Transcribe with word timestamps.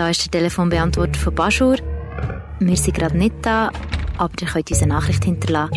da 0.00 0.08
ist 0.08 0.24
der 0.32 0.40
Telefonbeantworter 0.40 1.20
von 1.20 1.34
Baschur. 1.34 1.76
Wir 2.58 2.76
sind 2.76 2.96
gerade 2.96 3.18
nicht 3.18 3.34
da, 3.42 3.70
aber 4.16 4.32
ihr 4.40 4.48
könnt 4.48 4.70
uns 4.70 4.82
eine 4.82 4.94
Nachricht 4.94 5.22
hinterlassen. 5.24 5.74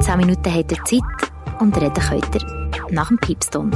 Zehn 0.00 0.18
Minuten 0.18 0.54
habt 0.54 0.70
ihr 0.70 0.84
Zeit 0.84 1.32
und 1.60 1.74
reden 1.80 1.94
könnt 1.94 2.34
ihr 2.34 2.94
nach 2.94 3.08
dem 3.08 3.16
Piepston. 3.16 3.70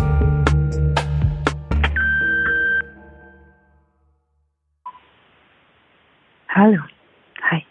Hallo. 6.50 6.82
Hi. 7.50 7.64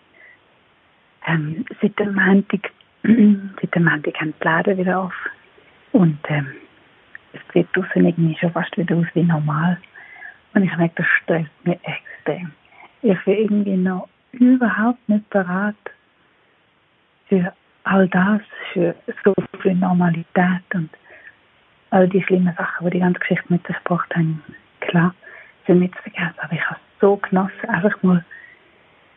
Ähm, 1.27 1.65
seit 1.83 1.99
dem 1.99 2.15
Montag, 2.15 2.71
seit 3.03 3.75
dem 3.75 3.83
Montag 3.83 4.15
haben 4.19 4.33
die 4.41 4.47
Läden 4.47 4.77
wieder 4.79 5.01
auf. 5.01 5.13
Und 5.91 6.17
ähm, 6.29 6.47
es 7.33 7.41
sieht 7.53 7.67
draußen 7.75 8.03
irgendwie 8.03 8.35
schon 8.39 8.51
fast 8.53 8.75
wieder 8.75 8.95
aus 8.95 9.05
wie 9.13 9.21
normal. 9.21 9.77
Und 10.53 10.63
ich 10.63 10.77
merke, 10.77 10.95
das 10.95 11.07
stresst 11.23 11.51
mich 11.63 11.79
extrem. 11.83 12.51
Ich 13.01 13.19
bin 13.25 13.37
irgendwie 13.37 13.77
noch 13.77 14.07
überhaupt 14.31 15.07
nicht 15.09 15.29
bereit 15.29 15.75
für 17.27 17.53
all 17.83 18.07
das, 18.07 18.41
für 18.71 18.95
so 19.23 19.33
viel 19.61 19.75
Normalität 19.75 20.63
und 20.73 20.89
all 21.89 22.07
die 22.07 22.23
schlimmen 22.23 22.53
Sachen, 22.55 22.85
die 22.85 22.91
die 22.91 22.99
ganze 22.99 23.19
Geschichte 23.19 23.45
mit 23.49 23.65
sich 23.67 23.75
gebracht 23.77 24.15
haben. 24.15 24.41
Klar, 24.81 25.13
sind 25.67 25.79
nicht 25.79 25.95
vergessen, 25.97 26.35
aber 26.37 26.53
ich 26.53 26.65
habe 26.65 26.79
es 26.79 26.99
so 27.01 27.17
genossen, 27.17 27.69
einfach 27.69 28.03
mal 28.03 28.23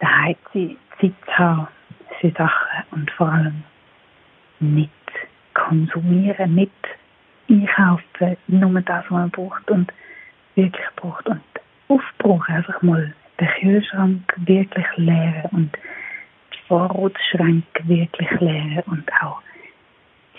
daheim 0.00 0.36
Zeit 0.52 0.76
zu 1.00 1.38
haben 1.38 1.68
für 2.20 2.30
Sachen 2.32 2.82
und 2.92 3.10
vor 3.12 3.32
allem 3.32 3.62
nicht 4.60 4.90
konsumieren, 5.54 6.54
nicht 6.54 6.72
einkaufen, 7.48 8.36
nur 8.46 8.80
das, 8.80 9.04
was 9.04 9.10
man 9.10 9.30
braucht 9.30 9.70
und 9.70 9.92
wirklich 10.56 10.86
braucht 10.96 11.26
und 11.26 11.42
aufbrauchen, 11.88 12.54
einfach 12.54 12.82
mal 12.82 13.14
den 13.38 13.48
Kühlschrank 13.60 14.34
wirklich 14.38 14.86
leeren 14.96 15.50
und 15.52 15.78
die 16.52 16.58
Vorratsschränke 16.66 17.86
wirklich 17.86 18.30
leeren 18.40 18.82
und 18.86 19.10
auch 19.22 19.40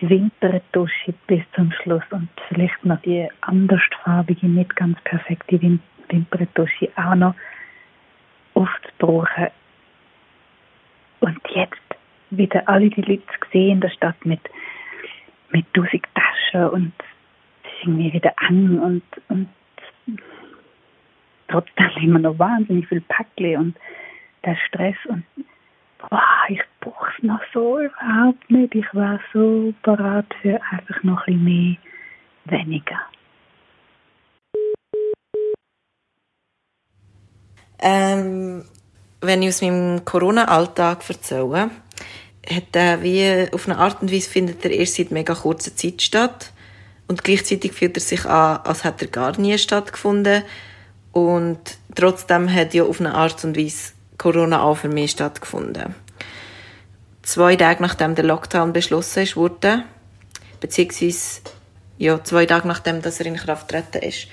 die 0.01 0.09
Wintertusche 0.09 1.13
bis 1.27 1.41
zum 1.55 1.71
Schluss 1.71 2.03
und 2.11 2.29
vielleicht 2.49 2.85
noch 2.85 3.01
die 3.01 3.27
andersfarbige, 3.41 4.47
nicht 4.47 4.75
ganz 4.75 4.99
perfekte 5.01 5.59
Wimperntusche 6.09 6.89
auch 6.95 7.15
noch 7.15 7.35
aufzubrauchen. 8.53 9.47
Und 11.19 11.39
jetzt 11.49 11.75
wieder 12.29 12.67
alle 12.67 12.89
die 12.89 13.01
Leute 13.01 13.23
sehen 13.51 13.71
in 13.73 13.81
der 13.81 13.89
Stadt 13.89 14.23
mit, 14.25 14.41
mit 15.51 15.65
tausend 15.73 16.05
Taschen 16.13 16.69
und 16.69 16.93
es 17.63 17.69
ist 17.69 17.87
irgendwie 17.87 18.13
wieder 18.13 18.33
eng 18.49 18.79
und, 18.79 19.03
und 19.29 19.49
trotzdem 21.47 21.89
immer 22.01 22.19
noch 22.19 22.39
wahnsinnig 22.39 22.87
viel 22.87 23.01
Päckchen 23.01 23.57
und 23.57 23.77
der 24.45 24.57
Stress 24.67 24.95
und 25.07 25.23
boah, 25.97 26.21
ich 26.49 26.61
brauche 26.79 27.11
es 27.17 27.23
noch 27.23 27.41
so 27.53 27.79
überhaupt 27.79 28.49
nicht. 28.49 28.75
Ich 28.75 28.85
war 28.93 29.19
so 29.33 29.73
bereit 29.83 30.25
für 30.41 30.59
einfach 30.71 31.03
noch 31.03 31.27
ein 31.27 31.43
bisschen 31.43 31.77
mehr, 32.45 32.59
weniger. 32.59 32.99
Ähm, 37.79 38.63
wenn 39.21 39.41
ich 39.41 39.49
aus 39.49 39.61
meinem 39.61 40.03
Corona-Alltag 40.03 41.07
erzähle, 41.07 41.69
hat 42.49 42.75
er 42.75 43.03
wie 43.03 43.47
auf 43.51 43.67
eine 43.67 43.77
Art 43.77 44.01
und 44.01 44.11
Weise 44.11 44.29
findet 44.29 44.63
er 44.65 44.71
erst 44.71 44.95
seit 44.95 45.11
mega 45.11 45.35
kurzer 45.35 45.75
Zeit 45.75 46.01
statt 46.01 46.53
und 47.07 47.23
gleichzeitig 47.23 47.73
fühlt 47.73 47.97
er 47.97 48.01
sich 48.01 48.25
an, 48.25 48.61
als 48.63 48.83
hätte 48.83 49.05
er 49.05 49.11
gar 49.11 49.39
nie 49.39 49.57
stattgefunden 49.57 50.43
und 51.11 51.59
trotzdem 51.95 52.53
hat 52.53 52.73
ja 52.73 52.83
auf 52.83 52.99
eine 52.99 53.13
Art 53.13 53.43
und 53.43 53.57
Weise 53.57 53.93
Corona 54.17 54.61
auch 54.61 54.77
für 54.77 54.89
mich 54.89 55.11
stattgefunden. 55.11 55.95
Zwei 57.23 57.55
Tage 57.55 57.81
nachdem 57.81 58.15
der 58.15 58.25
Lockdown 58.25 58.73
beschlossen 58.73 59.27
wurde, 59.35 59.83
beziehungsweise 60.59 61.41
ja, 61.97 62.23
zwei 62.23 62.45
Tage 62.45 62.67
nachdem 62.67 63.01
dass 63.01 63.19
er 63.19 63.25
in 63.27 63.35
Kraft 63.35 63.67
getreten 63.67 64.07
ist, 64.07 64.27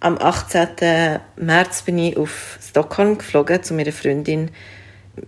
am 0.00 0.18
18. 0.18 1.20
März 1.36 1.82
bin 1.82 1.98
ich 1.98 2.16
auf 2.16 2.58
Stockholm 2.60 3.18
geflogen 3.18 3.62
zu 3.62 3.74
meiner 3.74 3.92
Freundin, 3.92 4.50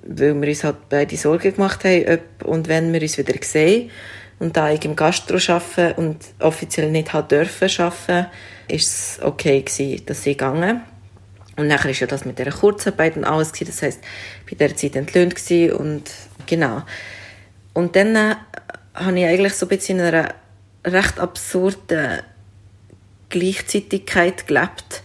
weil 0.02 0.40
wir 0.40 0.48
uns 0.48 0.64
halt 0.64 0.88
beide 0.88 1.16
Sorgen 1.16 1.54
gemacht 1.54 1.84
haben, 1.84 2.04
ob 2.08 2.44
und 2.44 2.68
wenn 2.68 2.92
wir 2.92 3.00
uns 3.00 3.16
wieder 3.16 3.34
sehen. 3.42 3.90
Und 4.38 4.56
da 4.56 4.70
ich 4.70 4.84
im 4.84 4.96
Gastro 4.96 5.36
arbeite 5.36 5.94
und 5.94 6.18
offiziell 6.40 6.90
nicht 6.90 7.12
halt 7.12 7.30
dürfen 7.30 7.70
arbeiten, 7.78 8.26
ist 8.68 8.88
es 8.88 9.22
okay 9.22 9.62
gewesen, 9.62 10.04
dass 10.06 10.26
ich 10.26 10.36
gegangen. 10.36 10.82
Und 11.56 11.68
nachher 11.68 11.90
ist 11.90 12.00
ja 12.00 12.06
das 12.06 12.24
mit 12.24 12.38
der 12.38 12.50
Kurzarbeit 12.50 13.16
und 13.16 13.24
alles 13.24 13.52
gewesen. 13.52 13.72
Das 13.78 13.96
ich 14.46 14.52
war 14.52 14.58
der 14.58 14.76
Zeit 14.76 14.96
entlöhnt 14.96 15.34
gewesen 15.36 15.72
und 15.72 16.10
genau. 16.46 16.82
Und 17.72 17.96
dann 17.96 18.16
äh, 18.16 18.34
habe 18.94 19.18
ich 19.18 19.26
eigentlich 19.26 19.54
so 19.54 19.66
ein 19.66 19.68
bisschen 19.68 19.98
in 19.98 20.06
einer 20.06 20.34
recht 20.84 21.20
absurden 21.20 22.22
Gleichzeitigkeit 23.28 24.46
gelebt. 24.46 25.02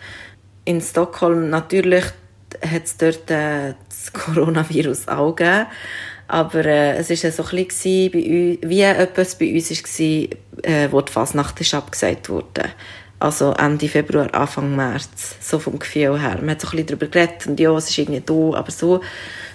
In 0.66 0.81
Stockholm 0.81 1.50
natürlich 1.50 2.06
hat 2.63 2.84
es 2.84 2.97
dort 2.97 3.29
äh, 3.31 3.73
das 3.88 4.13
Coronavirus 4.13 5.07
auch 5.07 5.35
gegeben. 5.35 5.68
Aber 6.29 6.63
äh, 6.63 6.97
es 6.97 7.09
war 7.09 7.31
so 7.31 7.44
ein 7.44 7.66
bisschen 7.66 8.12
bei 8.12 8.19
uns, 8.19 8.69
wie 8.69 8.81
etwas 8.81 9.35
bei 9.35 9.51
uns 9.51 9.72
war, 9.72 10.63
äh, 10.63 10.91
wo 10.91 11.01
die 11.01 11.12
Fasnacht 11.12 11.59
ist 11.59 11.73
abgesagt 11.73 12.29
wurde. 12.29 12.66
Also 13.19 13.51
Ende 13.53 13.90
Februar, 13.90 14.31
Anfang 14.35 14.75
März. 14.75 15.38
So 15.41 15.57
vom 15.57 15.79
Gefühl 15.79 16.22
her. 16.22 16.38
Man 16.39 16.51
hat 16.51 16.62
so 16.62 16.68
ein 16.68 16.72
bisschen 16.72 16.85
darüber 16.85 17.07
geredet 17.07 17.47
und 17.47 17.59
ja, 17.59 17.75
es 17.75 17.89
ist 17.89 17.97
irgendwie 17.97 18.22
da, 18.23 18.57
aber 18.59 18.69
so. 18.69 19.01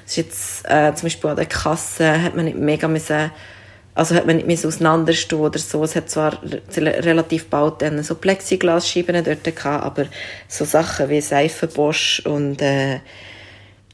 Es 0.04 0.10
ist 0.10 0.16
jetzt, 0.16 0.64
äh, 0.68 0.92
zum 0.94 1.06
Beispiel 1.06 1.30
an 1.30 1.36
der 1.36 1.46
Kasse 1.46 2.20
hat 2.20 2.34
man 2.34 2.44
nicht 2.46 2.58
mega 2.58 2.88
müssen 2.88 3.30
also 3.94 4.16
hat 4.16 4.26
man 4.26 4.38
nicht 4.38 4.60
so 4.60 4.66
auseinanderstehen 4.66 5.40
oder 5.40 5.60
so. 5.60 5.84
Es 5.84 5.94
hat 5.94 6.10
zwar 6.10 6.40
relativ 6.42 7.46
bald 7.46 7.80
dann 7.82 8.02
so 8.02 8.16
Plexiglasscheiben 8.16 9.22
dort 9.22 9.44
gehabt, 9.44 9.84
aber 9.84 10.06
so 10.48 10.64
Sachen 10.64 11.08
wie 11.08 11.20
Seifenbosch 11.20 12.20
und 12.26 12.60
äh, 12.60 12.98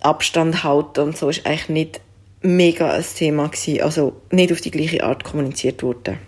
Abstand 0.00 0.64
halten 0.64 1.00
und 1.00 1.18
so 1.18 1.28
ist 1.28 1.44
eigentlich 1.44 1.68
nicht 1.68 2.00
mega 2.42 2.90
ein 2.92 3.04
Thema 3.04 3.48
gewesen. 3.48 3.82
Also 3.82 4.20
nicht 4.30 4.52
auf 4.52 4.60
die 4.60 4.70
gleiche 4.70 5.04
Art 5.04 5.24
kommuniziert 5.24 5.82
worden 5.82 6.18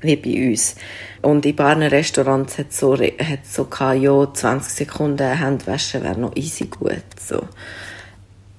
wie 0.00 0.14
bei 0.14 0.50
uns. 0.50 0.76
Und 1.22 1.44
in 1.44 1.56
paar 1.56 1.76
Restaurants 1.76 2.56
hat 2.56 2.72
so, 2.72 2.96
hat 2.96 3.44
so 3.44 3.64
gehabt, 3.64 4.00
ja, 4.00 4.32
20 4.32 4.72
Sekunden 4.72 5.40
Handwaschen 5.40 6.04
wäre 6.04 6.18
noch 6.18 6.36
easy 6.36 6.66
gut. 6.66 7.02
So. 7.18 7.48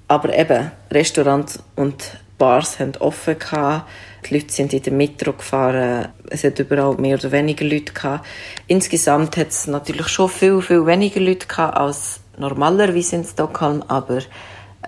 Aber 0.10 0.38
eben, 0.38 0.70
Restaurants 0.92 1.64
und 1.78 2.18
Bars 2.38 2.80
haben 2.80 2.98
offen 3.00 3.40
gehabt 3.40 3.86
die 4.26 4.34
Leute 4.36 4.52
sind 4.52 4.74
in 4.74 4.84
der 4.84 4.94
Metro 4.94 5.34
gefahren. 5.34 6.10
Es 6.30 6.44
hat 6.44 6.60
überall 6.60 6.96
mehr 6.96 7.18
oder 7.18 7.32
weniger 7.32 7.66
Leute 7.66 7.94
gehabt. 7.94 8.26
Insgesamt 8.68 9.38
hat 9.38 9.50
es 9.50 9.68
natürlich 9.68 10.08
schon 10.08 10.30
viel, 10.30 10.62
viel 10.62 10.86
weniger 10.86 11.20
Leute 11.20 11.48
gehabt 11.48 11.78
als 11.78 12.20
normalerweise 12.38 13.18
in 13.18 13.24
Stockholm, 13.24 13.84
aber 13.88 14.20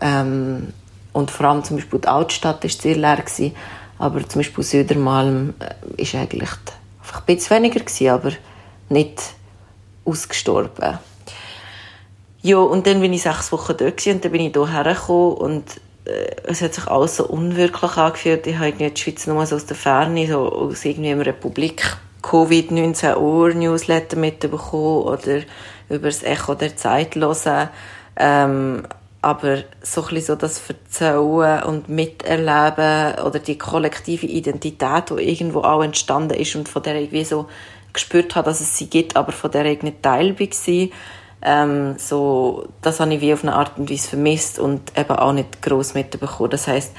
ähm, 0.01 0.73
und 1.13 1.31
vor 1.31 1.47
allem 1.47 1.63
zum 1.63 1.77
Beispiel 1.77 1.99
die 1.99 2.07
Altstadt 2.07 2.63
ist 2.65 2.81
sehr 2.81 2.95
leer 2.95 3.17
gewesen, 3.17 3.55
aber 3.99 4.27
zum 4.27 4.39
Beispiel 4.39 4.63
Södermalm 4.63 5.53
äh, 5.59 6.01
ist 6.01 6.15
eigentlich 6.15 6.49
einfach 6.99 7.19
ein 7.19 7.35
bisschen 7.35 7.57
weniger 7.57 7.79
gewesen, 7.79 8.09
aber 8.09 8.31
nicht 8.89 9.21
ausgestorben. 10.05 10.99
Ja, 12.41 12.57
und 12.57 12.87
dann 12.87 13.01
bin 13.01 13.13
ich 13.13 13.21
sechs 13.21 13.51
Wochen 13.51 13.75
dort 13.77 14.05
und 14.07 14.25
dann 14.25 14.31
bin 14.31 14.41
ich 14.41 14.53
hierher 14.53 14.93
gekommen 14.95 15.35
und 15.35 15.63
äh, 16.05 16.35
es 16.43 16.61
hat 16.61 16.73
sich 16.73 16.87
alles 16.87 17.17
so 17.17 17.25
unwirklich 17.25 17.97
angefühlt. 17.97 18.47
Ich 18.47 18.57
habe 18.57 18.71
die 18.71 18.99
Schweiz 18.99 19.27
nur 19.27 19.45
so 19.45 19.55
aus 19.55 19.65
der 19.67 19.77
Ferne, 19.77 20.27
so 20.27 20.51
aus 20.51 20.83
irgendwie 20.83 21.11
einem 21.11 21.21
Republik 21.21 21.97
Covid-19 22.23 23.17
Uhr 23.17 23.53
Newsletter 23.53 24.17
mitbekommen 24.17 25.03
oder 25.03 25.41
über 25.89 26.07
das 26.07 26.23
Echo 26.23 26.55
der 26.55 26.75
Zeit 26.75 27.15
hören. 27.15 27.69
Ähm, 28.15 28.83
aber 29.21 29.63
so 29.81 30.03
ein 30.07 30.21
so 30.21 30.35
das 30.35 30.57
Verzählen 30.57 31.63
und 31.63 31.89
Miterleben 31.89 33.23
oder 33.23 33.39
die 33.39 33.57
kollektive 33.57 34.25
Identität, 34.25 35.09
die 35.09 35.29
irgendwo 35.29 35.61
auch 35.61 35.83
entstanden 35.83 36.37
ist 36.37 36.55
und 36.55 36.67
von 36.67 36.81
der 36.81 36.95
ich 36.95 37.03
irgendwie 37.03 37.25
so 37.25 37.47
gespürt 37.93 38.35
habe, 38.35 38.45
dass 38.45 38.61
es 38.61 38.77
sie 38.77 38.89
gibt, 38.89 39.15
aber 39.15 39.31
von 39.31 39.51
der 39.51 39.65
ich 39.65 39.83
nicht 39.83 40.01
Teil 40.01 40.39
war, 40.39 40.87
ähm, 41.43 41.95
so, 41.97 42.67
das 42.81 42.99
habe 42.99 43.13
ich 43.15 43.21
wie 43.21 43.33
auf 43.33 43.43
eine 43.43 43.55
Art 43.55 43.77
und 43.77 43.89
Weise 43.89 44.09
vermisst 44.09 44.59
und 44.59 44.97
eben 44.97 45.11
auch 45.11 45.33
nicht 45.33 45.61
gross 45.61 45.93
mitbekommen. 45.93 46.51
Das 46.51 46.67
heisst, 46.67 46.93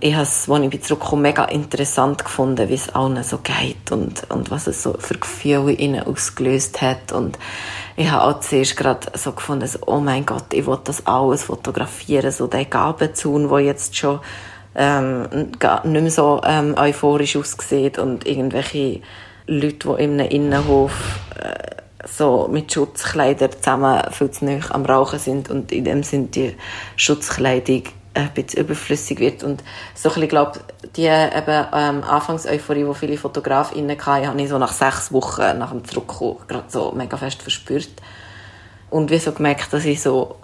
ich 0.00 0.14
habe 0.14 0.24
es, 0.24 0.48
als 0.50 0.74
ich 0.74 0.82
zurückkomme, 0.82 1.22
mega 1.22 1.44
interessant 1.44 2.24
gefunden, 2.24 2.68
wie 2.68 2.74
es 2.74 2.88
allen 2.90 3.22
so 3.22 3.38
geht 3.38 3.92
und, 3.92 4.28
und 4.30 4.50
was 4.50 4.66
es 4.66 4.82
so 4.82 4.94
für 4.98 5.14
Gefühle 5.14 5.72
in 5.72 5.94
ihnen 5.94 6.06
ausgelöst 6.06 6.82
hat. 6.82 7.12
Und 7.12 7.38
ich 7.96 8.10
habe 8.10 8.24
auch 8.24 8.40
zuerst 8.40 8.76
gerade 8.76 9.06
so 9.16 9.32
gefunden, 9.32 9.66
so, 9.68 9.78
oh 9.86 10.00
mein 10.00 10.26
Gott, 10.26 10.52
ich 10.52 10.66
will 10.66 10.78
das 10.82 11.06
alles 11.06 11.44
fotografieren, 11.44 12.32
so 12.32 12.46
der 12.48 12.64
Gabenzaun, 12.64 13.48
der 13.48 13.60
jetzt 13.60 13.96
schon 13.96 14.20
ähm, 14.74 15.28
nicht 15.30 15.62
mehr 15.84 16.10
so 16.10 16.40
ähm, 16.44 16.74
euphorisch 16.76 17.36
aussieht 17.36 17.98
und 17.98 18.26
irgendwelche 18.26 19.00
Leute, 19.46 19.88
die 19.96 20.02
in 20.02 20.20
einem 20.20 20.28
Innenhof 20.28 21.20
äh, 21.38 21.82
so 22.06 22.48
mit 22.50 22.72
Schutzkleidern 22.72 23.52
zusammen 23.52 24.02
viel 24.10 24.30
zu 24.30 24.44
nah 24.44 24.58
am 24.70 24.84
Rauchen 24.84 25.18
sind 25.18 25.50
und 25.50 25.70
in 25.70 25.84
dem 25.84 26.02
sind 26.02 26.34
die 26.34 26.56
Schutzkleidung 26.96 27.84
ein 28.14 28.30
bisschen 28.32 28.64
überflüssig 28.64 29.18
wird. 29.18 29.42
Und 29.44 29.62
so 29.94 30.08
ein 30.08 30.14
bisschen, 30.14 30.28
glaube 30.28 30.60
die 30.96 31.06
eben 31.06 31.66
ähm, 31.72 32.04
Anfangseuphorie, 32.04 32.84
die 32.84 32.94
viele 32.94 33.18
Fotografinnen 33.18 33.98
hatten, 33.98 34.26
habe 34.26 34.42
ich 34.42 34.48
so 34.48 34.58
nach 34.58 34.72
sechs 34.72 35.12
Wochen 35.12 35.58
nach 35.58 35.70
dem 35.70 35.84
Zurückkommen 35.84 36.38
gerade 36.46 36.66
so 36.68 36.92
mega 36.92 37.16
fest 37.16 37.42
verspürt. 37.42 37.90
Und 38.90 39.10
wie 39.10 39.18
so 39.18 39.32
gemerkt, 39.32 39.72
dass 39.72 39.84
ich 39.84 40.00
so 40.00 40.36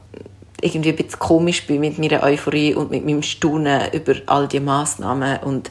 irgendwie 0.63 0.91
ein 0.91 0.97
bisschen 0.97 1.19
komisch 1.19 1.67
bin 1.67 1.81
mit 1.81 1.99
meiner 1.99 2.23
Euphorie 2.23 2.75
und 2.75 2.91
mit 2.91 3.05
meinem 3.05 3.23
Staunen 3.23 3.93
über 3.93 4.15
all 4.27 4.49
die 4.49 4.61
Massnahmen 4.61 5.39
und 5.39 5.71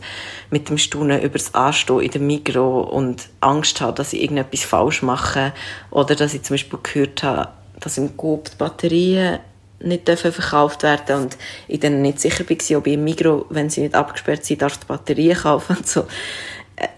mit 0.49 0.69
dem 0.69 0.77
Staunen 0.77 1.21
über 1.21 1.37
das 1.37 1.53
Anstehen 1.53 1.99
in 1.99 2.11
der 2.11 2.21
Migro 2.21 2.81
und 2.81 3.29
Angst 3.39 3.81
habe, 3.81 3.93
dass 3.93 4.13
ich 4.13 4.21
irgendetwas 4.21 4.63
falsch 4.63 5.03
mache 5.03 5.53
oder 5.91 6.15
dass 6.15 6.33
ich 6.33 6.43
zum 6.43 6.55
Beispiel 6.55 6.79
gehört 6.81 7.23
habe, 7.23 7.49
dass 7.79 7.97
im 7.97 8.17
Coop 8.17 8.49
die 8.51 8.57
Batterien 8.57 9.39
nicht 9.81 10.07
dürfen 10.07 10.31
verkauft 10.31 10.83
werden 10.83 11.23
und 11.23 11.37
ich 11.67 11.79
dann 11.79 12.01
nicht 12.01 12.19
sicher 12.19 12.43
war, 12.49 12.77
ob 12.77 12.87
ich 12.87 12.93
im 12.93 13.03
Migro, 13.03 13.45
wenn 13.49 13.69
sie 13.69 13.81
nicht 13.81 13.95
abgesperrt 13.95 14.45
sind, 14.45 14.61
darf 14.61 14.77
die 14.77 14.85
Batterien 14.85 15.37
kaufen 15.37 15.77
und 15.77 15.87
so 15.87 16.05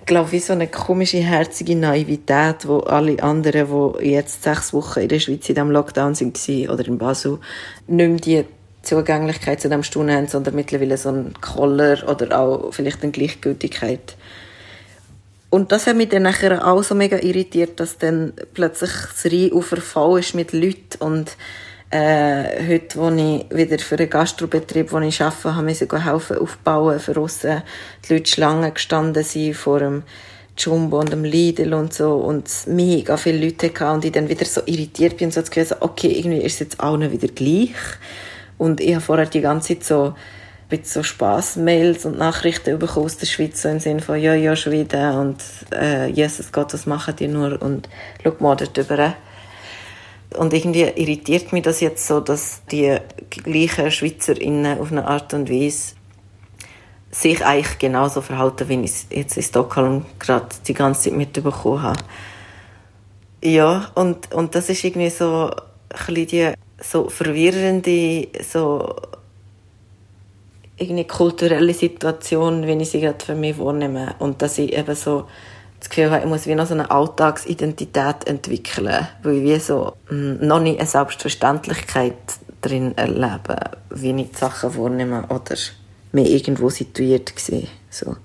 glaube 0.05 0.35
ich, 0.35 0.45
so 0.45 0.53
eine 0.53 0.67
komische, 0.67 1.17
herzige 1.17 1.75
Naivität, 1.75 2.67
wo 2.67 2.79
alle 2.79 3.21
anderen, 3.21 3.95
die 3.99 4.11
jetzt 4.11 4.43
sechs 4.43 4.73
Wochen 4.73 4.99
in 4.99 5.09
der 5.09 5.19
Schweiz 5.19 5.47
in 5.49 5.55
diesem 5.55 5.71
Lockdown 5.71 6.15
sind, 6.15 6.37
oder 6.69 6.85
in 6.85 6.97
Basel, 6.97 7.39
nicht 7.87 8.27
mehr 8.27 8.43
die 8.43 8.45
Zugänglichkeit 8.83 9.61
zu 9.61 9.69
diesem 9.69 9.83
Stunden 9.83 10.11
haben, 10.11 10.27
sondern 10.27 10.55
mittlerweile 10.55 10.97
so 10.97 11.09
einen 11.09 11.33
Koller 11.39 12.07
oder 12.07 12.39
auch 12.39 12.73
vielleicht 12.73 13.03
eine 13.03 13.11
Gleichgültigkeit. 13.11 14.15
Und 15.49 15.71
das 15.71 15.85
hat 15.85 15.97
mich 15.97 16.09
dann 16.09 16.23
nachher 16.23 16.65
auch 16.65 16.81
so 16.81 16.95
mega 16.95 17.17
irritiert, 17.17 17.79
dass 17.79 17.97
dann 17.97 18.33
plötzlich 18.53 18.91
das 18.91 19.25
Rheinufer 19.31 19.77
voll 19.77 20.21
ist 20.21 20.33
mit 20.33 20.53
Leuten 20.53 20.97
und 20.99 21.35
äh, 21.91 22.67
heute, 22.67 22.97
wo 22.97 23.09
ich 23.09 23.45
wieder 23.49 23.77
für 23.79 23.97
einen 23.97 24.09
Gastrobetrieb, 24.09 24.91
wo 24.91 24.99
ich 24.99 25.21
arbeite, 25.21 25.55
habe 25.55 25.71
ich 25.71 25.79
helfen 25.79 26.37
aufbauen, 26.37 26.99
für 26.99 27.17
aussen 27.17 27.63
die 28.07 28.13
Leute 28.13 28.31
Schlangen 28.31 28.73
gestanden 28.73 29.23
sind 29.23 29.55
vor 29.55 29.79
dem 29.79 30.03
Jumbo 30.57 30.99
und 30.99 31.11
dem 31.11 31.23
Lidl 31.23 31.73
und 31.73 31.93
so. 31.93 32.15
Und 32.15 32.49
mega 32.67 33.17
viele 33.17 33.45
Leute 33.45 33.67
hatten 33.67 33.95
und 33.95 34.05
ich 34.05 34.13
dann 34.13 34.29
wieder 34.29 34.45
so 34.45 34.61
irritiert 34.65 35.17
bin 35.17 35.27
und 35.27 35.33
so 35.33 35.41
das 35.41 35.51
Gefühl, 35.51 35.77
okay, 35.81 36.11
irgendwie 36.11 36.41
ist 36.41 36.53
es 36.53 36.59
jetzt 36.59 36.79
allen 36.79 37.11
wieder 37.11 37.27
gleich. 37.27 37.75
Und 38.57 38.79
ich 38.79 38.93
habe 38.93 39.01
vorher 39.01 39.25
die 39.25 39.41
ganze 39.41 39.69
Zeit 39.69 39.83
so 39.83 40.15
mit 40.69 40.87
so 40.87 41.03
Spaß-Mails 41.03 42.05
und 42.05 42.17
Nachrichten 42.17 42.79
bekommen 42.79 43.05
aus 43.05 43.17
der 43.17 43.25
Schweiz, 43.25 43.61
so 43.61 43.67
im 43.67 43.81
Sinne 43.81 44.01
von, 44.01 44.17
ja, 44.17 44.33
ja, 44.33 44.55
Schweden 44.55 45.17
und 45.17 45.37
äh, 45.73 46.07
Jesus 46.07 46.53
Gott, 46.53 46.73
was 46.73 46.85
machen 46.85 47.15
die 47.17 47.27
nur? 47.27 47.61
Und 47.61 47.89
schau 48.23 48.33
mal 48.39 48.55
dort 48.55 48.77
drüber 48.77 49.15
und 50.37 50.53
irgendwie 50.53 50.83
irritiert 50.83 51.51
mich 51.53 51.63
das 51.63 51.81
jetzt 51.81 52.07
so, 52.07 52.19
dass 52.19 52.61
die 52.71 52.97
gleichen 53.29 53.91
SchweizerInnen 53.91 54.79
auf 54.79 54.91
eine 54.91 55.07
Art 55.07 55.33
und 55.33 55.49
Weise 55.49 55.95
sich 57.11 57.45
eigentlich 57.45 57.77
genauso 57.79 58.21
verhalten, 58.21 58.69
wie 58.69 58.81
ich 58.81 58.91
es 58.91 59.05
jetzt 59.09 59.37
in 59.37 59.43
Stockholm 59.43 60.05
gerade 60.19 60.47
die 60.65 60.73
ganze 60.73 61.09
Zeit 61.09 61.17
mitbekommen 61.17 61.81
habe. 61.81 61.99
Ja, 63.43 63.91
und, 63.95 64.33
und 64.33 64.55
das 64.55 64.69
ist 64.69 64.83
irgendwie 64.83 65.09
so 65.09 65.51
ein 66.07 66.15
die 66.15 66.53
so 66.81 67.09
verwirrende, 67.09 68.27
so 68.41 68.95
irgendwie 70.77 71.05
kulturelle 71.05 71.73
Situation, 71.73 72.65
wie 72.65 72.73
ich 72.73 72.89
sie 72.89 73.01
gerade 73.01 73.23
für 73.23 73.35
mich 73.35 73.59
wahrnehme. 73.59 74.15
Und 74.19 74.41
dass 74.41 74.57
ich 74.57 74.73
eben 74.73 74.95
so 74.95 75.25
das 75.81 75.89
Gefühl 75.89 76.11
habe, 76.11 76.21
ich 76.21 76.29
muss 76.29 76.45
wie 76.45 76.53
noch 76.53 76.67
so 76.67 76.75
eine 76.75 76.91
Alltagsidentität 76.91 78.27
entwickeln, 78.27 79.07
weil 79.23 79.37
ich 79.37 79.43
wie 79.43 79.59
so 79.59 79.93
hm, 80.07 80.37
noch 80.45 80.59
nicht 80.59 80.79
eine 80.79 80.87
Selbstverständlichkeit 80.87 82.13
drin 82.61 82.95
erlebe, 82.95 83.57
wie 83.89 84.11
ich 84.11 84.29
die 84.29 84.37
Sachen 84.37 84.77
wahrnehme 84.77 85.23
oder 85.29 85.55
mir 86.11 86.29
irgendwo 86.29 86.69
situiert 86.69 87.33
war. 87.35 87.61
So. 87.89 88.15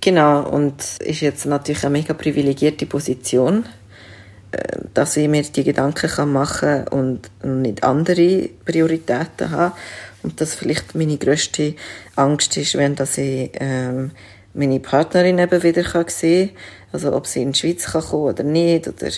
Genau, 0.00 0.42
und 0.48 0.82
ist 0.98 1.20
jetzt 1.20 1.46
natürlich 1.46 1.84
eine 1.84 1.92
mega 1.92 2.14
privilegierte 2.14 2.86
Position, 2.86 3.64
äh, 4.50 4.78
dass 4.94 5.16
ich 5.16 5.28
mir 5.28 5.42
die 5.42 5.62
Gedanken 5.62 6.32
machen 6.32 6.84
kann 6.84 6.88
und 6.88 7.30
nicht 7.44 7.84
andere 7.84 8.48
Prioritäten 8.64 9.52
habe. 9.52 9.76
Und 10.24 10.40
das 10.40 10.56
vielleicht 10.56 10.96
meine 10.96 11.16
grösste 11.16 11.76
Angst 12.16 12.56
ist, 12.56 12.74
wenn 12.74 12.96
dass 12.96 13.18
ich 13.18 13.52
ähm, 13.60 14.10
meine 14.58 14.80
Partnerin 14.80 15.38
eben 15.38 15.62
wieder 15.62 15.82
kann 15.82 16.04
sehen 16.08 16.48
kann. 16.48 16.56
Also 16.92 17.12
ob 17.14 17.26
sie 17.26 17.42
in 17.42 17.52
die 17.52 17.58
Schweiz 17.58 17.86
kann 17.86 18.02
kommen 18.02 18.34
oder 18.34 18.42
nicht. 18.42 18.88
Oder 18.88 19.08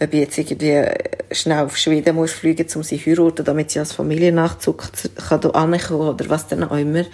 ob 0.00 0.12
ich 0.12 0.20
jetzt 0.20 0.38
irgendwie 0.38 0.84
schnell 1.30 1.64
auf 1.64 1.76
Schweden 1.76 2.16
muss 2.16 2.32
fliegen 2.32 2.66
um 2.74 2.82
sie 2.82 2.98
zu 2.98 3.10
heiraten, 3.10 3.44
damit 3.44 3.70
sie 3.70 3.78
als 3.78 3.92
Familiennachzug 3.92 4.90
kann 5.28 5.40
hier 5.40 5.54
ankommen 5.54 6.08
oder 6.08 6.28
was 6.28 6.48
dann 6.48 6.64
auch 6.64 6.76
immer. 6.76 7.04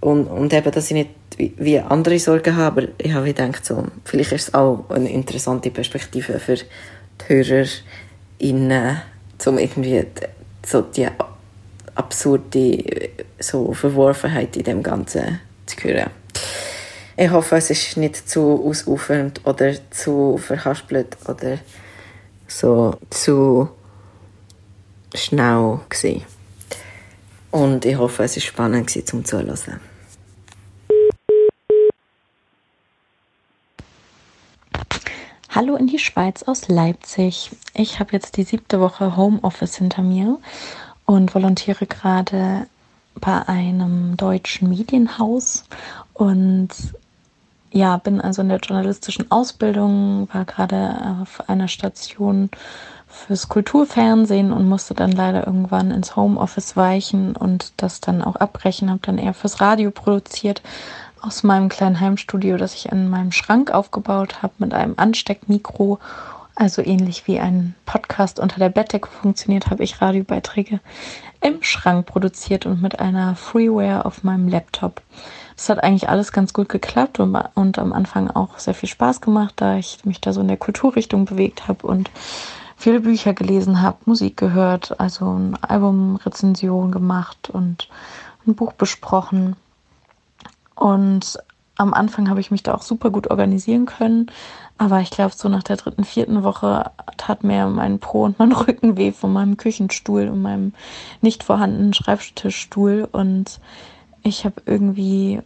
Und, 0.00 0.26
und 0.26 0.52
eben, 0.52 0.70
dass 0.70 0.90
ich 0.90 0.92
nicht 0.92 1.10
wie 1.58 1.78
andere 1.78 2.18
Sorgen 2.18 2.56
habe, 2.56 2.82
aber 2.82 2.92
ich 2.98 3.12
habe 3.12 3.26
gedacht, 3.26 3.64
so, 3.64 3.86
vielleicht 4.04 4.32
ist 4.32 4.48
es 4.48 4.54
auch 4.54 4.84
eine 4.88 5.10
interessante 5.10 5.70
Perspektive 5.70 6.38
für 6.38 6.56
die 6.56 6.64
HörerInnen, 7.28 9.02
um 9.46 9.58
irgendwie 9.58 10.04
so 10.66 10.82
die 10.82 11.06
absurde 11.94 13.10
so 13.38 13.72
Verworfenheit 13.72 14.56
in 14.56 14.64
dem 14.64 14.82
Ganzen 14.82 15.40
zu 15.66 15.76
hören. 15.84 16.10
Ich 17.22 17.30
hoffe, 17.30 17.56
es 17.56 17.68
ist 17.68 17.98
nicht 17.98 18.30
zu 18.30 18.64
ausufernd 18.66 19.42
oder 19.44 19.74
zu 19.90 20.38
verhaspelt 20.38 21.18
oder 21.28 21.58
so 22.48 22.96
zu 23.10 23.68
schnell 25.14 25.80
gewesen. 25.90 26.24
Und 27.50 27.84
ich 27.84 27.98
hoffe, 27.98 28.22
es 28.22 28.36
war 28.36 28.40
spannend 28.40 28.86
gewesen, 28.86 29.06
zum 29.06 29.24
Zuhören. 29.26 29.80
Hallo 35.50 35.76
in 35.76 35.88
die 35.88 35.98
Schweiz 35.98 36.42
aus 36.44 36.68
Leipzig. 36.68 37.50
Ich 37.74 38.00
habe 38.00 38.12
jetzt 38.12 38.38
die 38.38 38.44
siebte 38.44 38.80
Woche 38.80 39.14
Homeoffice 39.18 39.76
hinter 39.76 40.00
mir 40.00 40.38
und 41.04 41.34
volontiere 41.34 41.84
gerade 41.84 42.66
bei 43.16 43.46
einem 43.46 44.16
deutschen 44.16 44.70
Medienhaus 44.70 45.64
und 46.14 46.70
ja, 47.72 47.96
bin 47.98 48.20
also 48.20 48.42
in 48.42 48.48
der 48.48 48.58
journalistischen 48.58 49.30
Ausbildung, 49.30 50.28
war 50.32 50.44
gerade 50.44 51.18
auf 51.22 51.48
einer 51.48 51.68
Station 51.68 52.50
fürs 53.06 53.48
Kulturfernsehen 53.48 54.52
und 54.52 54.68
musste 54.68 54.94
dann 54.94 55.12
leider 55.12 55.46
irgendwann 55.46 55.90
ins 55.90 56.16
Homeoffice 56.16 56.76
weichen 56.76 57.36
und 57.36 57.72
das 57.76 58.00
dann 58.00 58.22
auch 58.22 58.36
abbrechen, 58.36 58.90
habe 58.90 59.00
dann 59.02 59.18
eher 59.18 59.34
fürs 59.34 59.60
Radio 59.60 59.90
produziert 59.90 60.62
aus 61.20 61.42
meinem 61.42 61.68
kleinen 61.68 62.00
Heimstudio, 62.00 62.56
das 62.56 62.74
ich 62.74 62.90
in 62.90 63.08
meinem 63.08 63.32
Schrank 63.32 63.72
aufgebaut 63.72 64.42
habe 64.42 64.54
mit 64.58 64.72
einem 64.72 64.94
Ansteckmikro, 64.96 65.98
also 66.54 66.82
ähnlich 66.82 67.26
wie 67.26 67.40
ein 67.40 67.74
Podcast 67.84 68.38
unter 68.38 68.58
der 68.58 68.68
Bettdecke 68.68 69.08
funktioniert, 69.08 69.70
habe 69.70 69.82
ich 69.82 70.00
Radiobeiträge 70.00 70.80
im 71.40 71.62
Schrank 71.62 72.06
produziert 72.06 72.66
und 72.66 72.82
mit 72.82 73.00
einer 73.00 73.34
Freeware 73.34 74.04
auf 74.04 74.24
meinem 74.24 74.48
Laptop. 74.48 75.02
Es 75.60 75.68
hat 75.68 75.84
eigentlich 75.84 76.08
alles 76.08 76.32
ganz 76.32 76.54
gut 76.54 76.70
geklappt 76.70 77.20
und, 77.20 77.36
und 77.54 77.78
am 77.78 77.92
Anfang 77.92 78.30
auch 78.30 78.58
sehr 78.58 78.72
viel 78.72 78.88
Spaß 78.88 79.20
gemacht, 79.20 79.52
da 79.56 79.76
ich 79.76 80.02
mich 80.06 80.18
da 80.18 80.32
so 80.32 80.40
in 80.40 80.48
der 80.48 80.56
Kulturrichtung 80.56 81.26
bewegt 81.26 81.68
habe 81.68 81.86
und 81.86 82.10
viele 82.78 83.00
Bücher 83.00 83.34
gelesen 83.34 83.82
habe, 83.82 83.98
Musik 84.06 84.38
gehört, 84.38 84.98
also 84.98 85.26
eine 85.26 85.58
Albumrezension 85.60 86.90
gemacht 86.90 87.50
und 87.52 87.90
ein 88.46 88.54
Buch 88.54 88.72
besprochen. 88.72 89.54
Und 90.76 91.38
am 91.76 91.92
Anfang 91.92 92.30
habe 92.30 92.40
ich 92.40 92.50
mich 92.50 92.62
da 92.62 92.72
auch 92.72 92.82
super 92.82 93.10
gut 93.10 93.28
organisieren 93.28 93.84
können. 93.84 94.30
Aber 94.78 95.00
ich 95.00 95.10
glaube, 95.10 95.34
so 95.36 95.50
nach 95.50 95.62
der 95.62 95.76
dritten, 95.76 96.04
vierten 96.04 96.42
Woche 96.42 96.90
tat 97.18 97.44
mir 97.44 97.66
mein 97.66 97.98
Po 97.98 98.24
und 98.24 98.38
mein 98.38 98.52
Rücken 98.52 98.96
weh 98.96 99.12
von 99.12 99.30
meinem 99.30 99.58
Küchenstuhl 99.58 100.28
und 100.28 100.40
meinem 100.40 100.72
nicht 101.20 101.44
vorhandenen 101.44 101.92
Schreibtischstuhl. 101.92 103.06
Und 103.12 103.60
ich 104.22 104.46
habe 104.46 104.62
irgendwie 104.64 105.42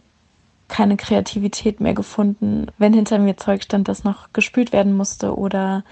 keine 0.67 0.97
Kreativität 0.97 1.79
mehr 1.79 1.93
gefunden, 1.93 2.67
wenn 2.77 2.93
hinter 2.93 3.19
mir 3.19 3.37
Zeug 3.37 3.63
stand, 3.63 3.87
das 3.87 4.03
noch 4.03 4.33
gespült 4.33 4.73
werden 4.73 4.95
musste 4.95 5.37
oder 5.37 5.83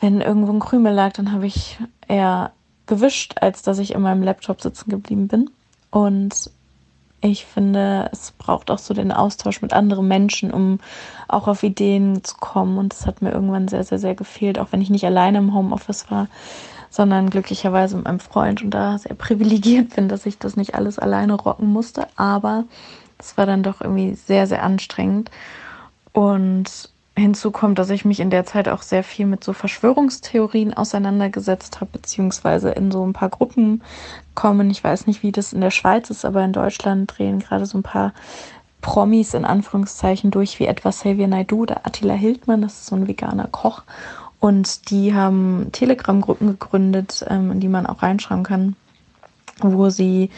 wenn 0.00 0.20
irgendwo 0.20 0.52
ein 0.52 0.60
Krümel 0.60 0.92
lag, 0.92 1.12
dann 1.12 1.32
habe 1.32 1.46
ich 1.46 1.78
eher 2.08 2.52
gewischt, 2.86 3.36
als 3.40 3.62
dass 3.62 3.78
ich 3.78 3.94
in 3.94 4.02
meinem 4.02 4.22
Laptop 4.22 4.60
sitzen 4.60 4.90
geblieben 4.90 5.28
bin. 5.28 5.50
Und 5.90 6.50
ich 7.20 7.46
finde, 7.46 8.08
es 8.10 8.32
braucht 8.32 8.70
auch 8.70 8.78
so 8.78 8.94
den 8.94 9.12
Austausch 9.12 9.62
mit 9.62 9.72
anderen 9.72 10.08
Menschen, 10.08 10.50
um 10.50 10.80
auch 11.28 11.46
auf 11.46 11.62
Ideen 11.62 12.24
zu 12.24 12.36
kommen. 12.38 12.78
Und 12.78 12.92
das 12.92 13.06
hat 13.06 13.22
mir 13.22 13.30
irgendwann 13.30 13.68
sehr, 13.68 13.84
sehr, 13.84 14.00
sehr 14.00 14.16
gefehlt, 14.16 14.58
auch 14.58 14.72
wenn 14.72 14.82
ich 14.82 14.90
nicht 14.90 15.06
alleine 15.06 15.38
im 15.38 15.54
Homeoffice 15.54 16.10
war, 16.10 16.26
sondern 16.90 17.30
glücklicherweise 17.30 17.94
mit 17.96 18.06
meinem 18.06 18.20
Freund 18.20 18.62
und 18.62 18.70
da 18.70 18.98
sehr 18.98 19.14
privilegiert 19.18 19.94
bin, 19.94 20.08
dass 20.08 20.26
ich 20.26 20.38
das 20.38 20.56
nicht 20.56 20.74
alles 20.74 20.98
alleine 20.98 21.34
rocken 21.34 21.68
musste. 21.68 22.08
Aber 22.16 22.64
es 23.22 23.36
war 23.38 23.46
dann 23.46 23.62
doch 23.62 23.80
irgendwie 23.80 24.14
sehr, 24.14 24.46
sehr 24.46 24.62
anstrengend. 24.62 25.30
Und 26.12 26.90
hinzu 27.16 27.50
kommt, 27.50 27.78
dass 27.78 27.90
ich 27.90 28.04
mich 28.04 28.20
in 28.20 28.30
der 28.30 28.46
Zeit 28.46 28.68
auch 28.68 28.82
sehr 28.82 29.04
viel 29.04 29.26
mit 29.26 29.44
so 29.44 29.52
Verschwörungstheorien 29.52 30.74
auseinandergesetzt 30.74 31.80
habe, 31.80 31.90
beziehungsweise 31.92 32.70
in 32.70 32.90
so 32.90 33.06
ein 33.06 33.12
paar 33.12 33.28
Gruppen 33.28 33.82
kommen. 34.34 34.70
Ich 34.70 34.82
weiß 34.82 35.06
nicht, 35.06 35.22
wie 35.22 35.32
das 35.32 35.52
in 35.52 35.60
der 35.60 35.70
Schweiz 35.70 36.10
ist, 36.10 36.24
aber 36.24 36.42
in 36.44 36.52
Deutschland 36.52 37.12
drehen 37.16 37.40
gerade 37.40 37.66
so 37.66 37.78
ein 37.78 37.82
paar 37.82 38.12
Promis 38.80 39.34
in 39.34 39.44
Anführungszeichen 39.44 40.30
durch, 40.30 40.58
wie 40.58 40.66
etwa 40.66 40.90
Xavier 40.90 41.28
Naidu 41.28 41.62
oder 41.62 41.86
Attila 41.86 42.14
Hildmann, 42.14 42.62
das 42.62 42.74
ist 42.74 42.86
so 42.86 42.96
ein 42.96 43.06
veganer 43.06 43.46
Koch. 43.46 43.82
Und 44.40 44.90
die 44.90 45.14
haben 45.14 45.68
Telegram-Gruppen 45.70 46.48
gegründet, 46.48 47.24
ähm, 47.28 47.52
in 47.52 47.60
die 47.60 47.68
man 47.68 47.86
auch 47.86 48.02
reinschreiben 48.02 48.42
kann, 48.42 48.74
wo 49.60 49.88
sie 49.88 50.30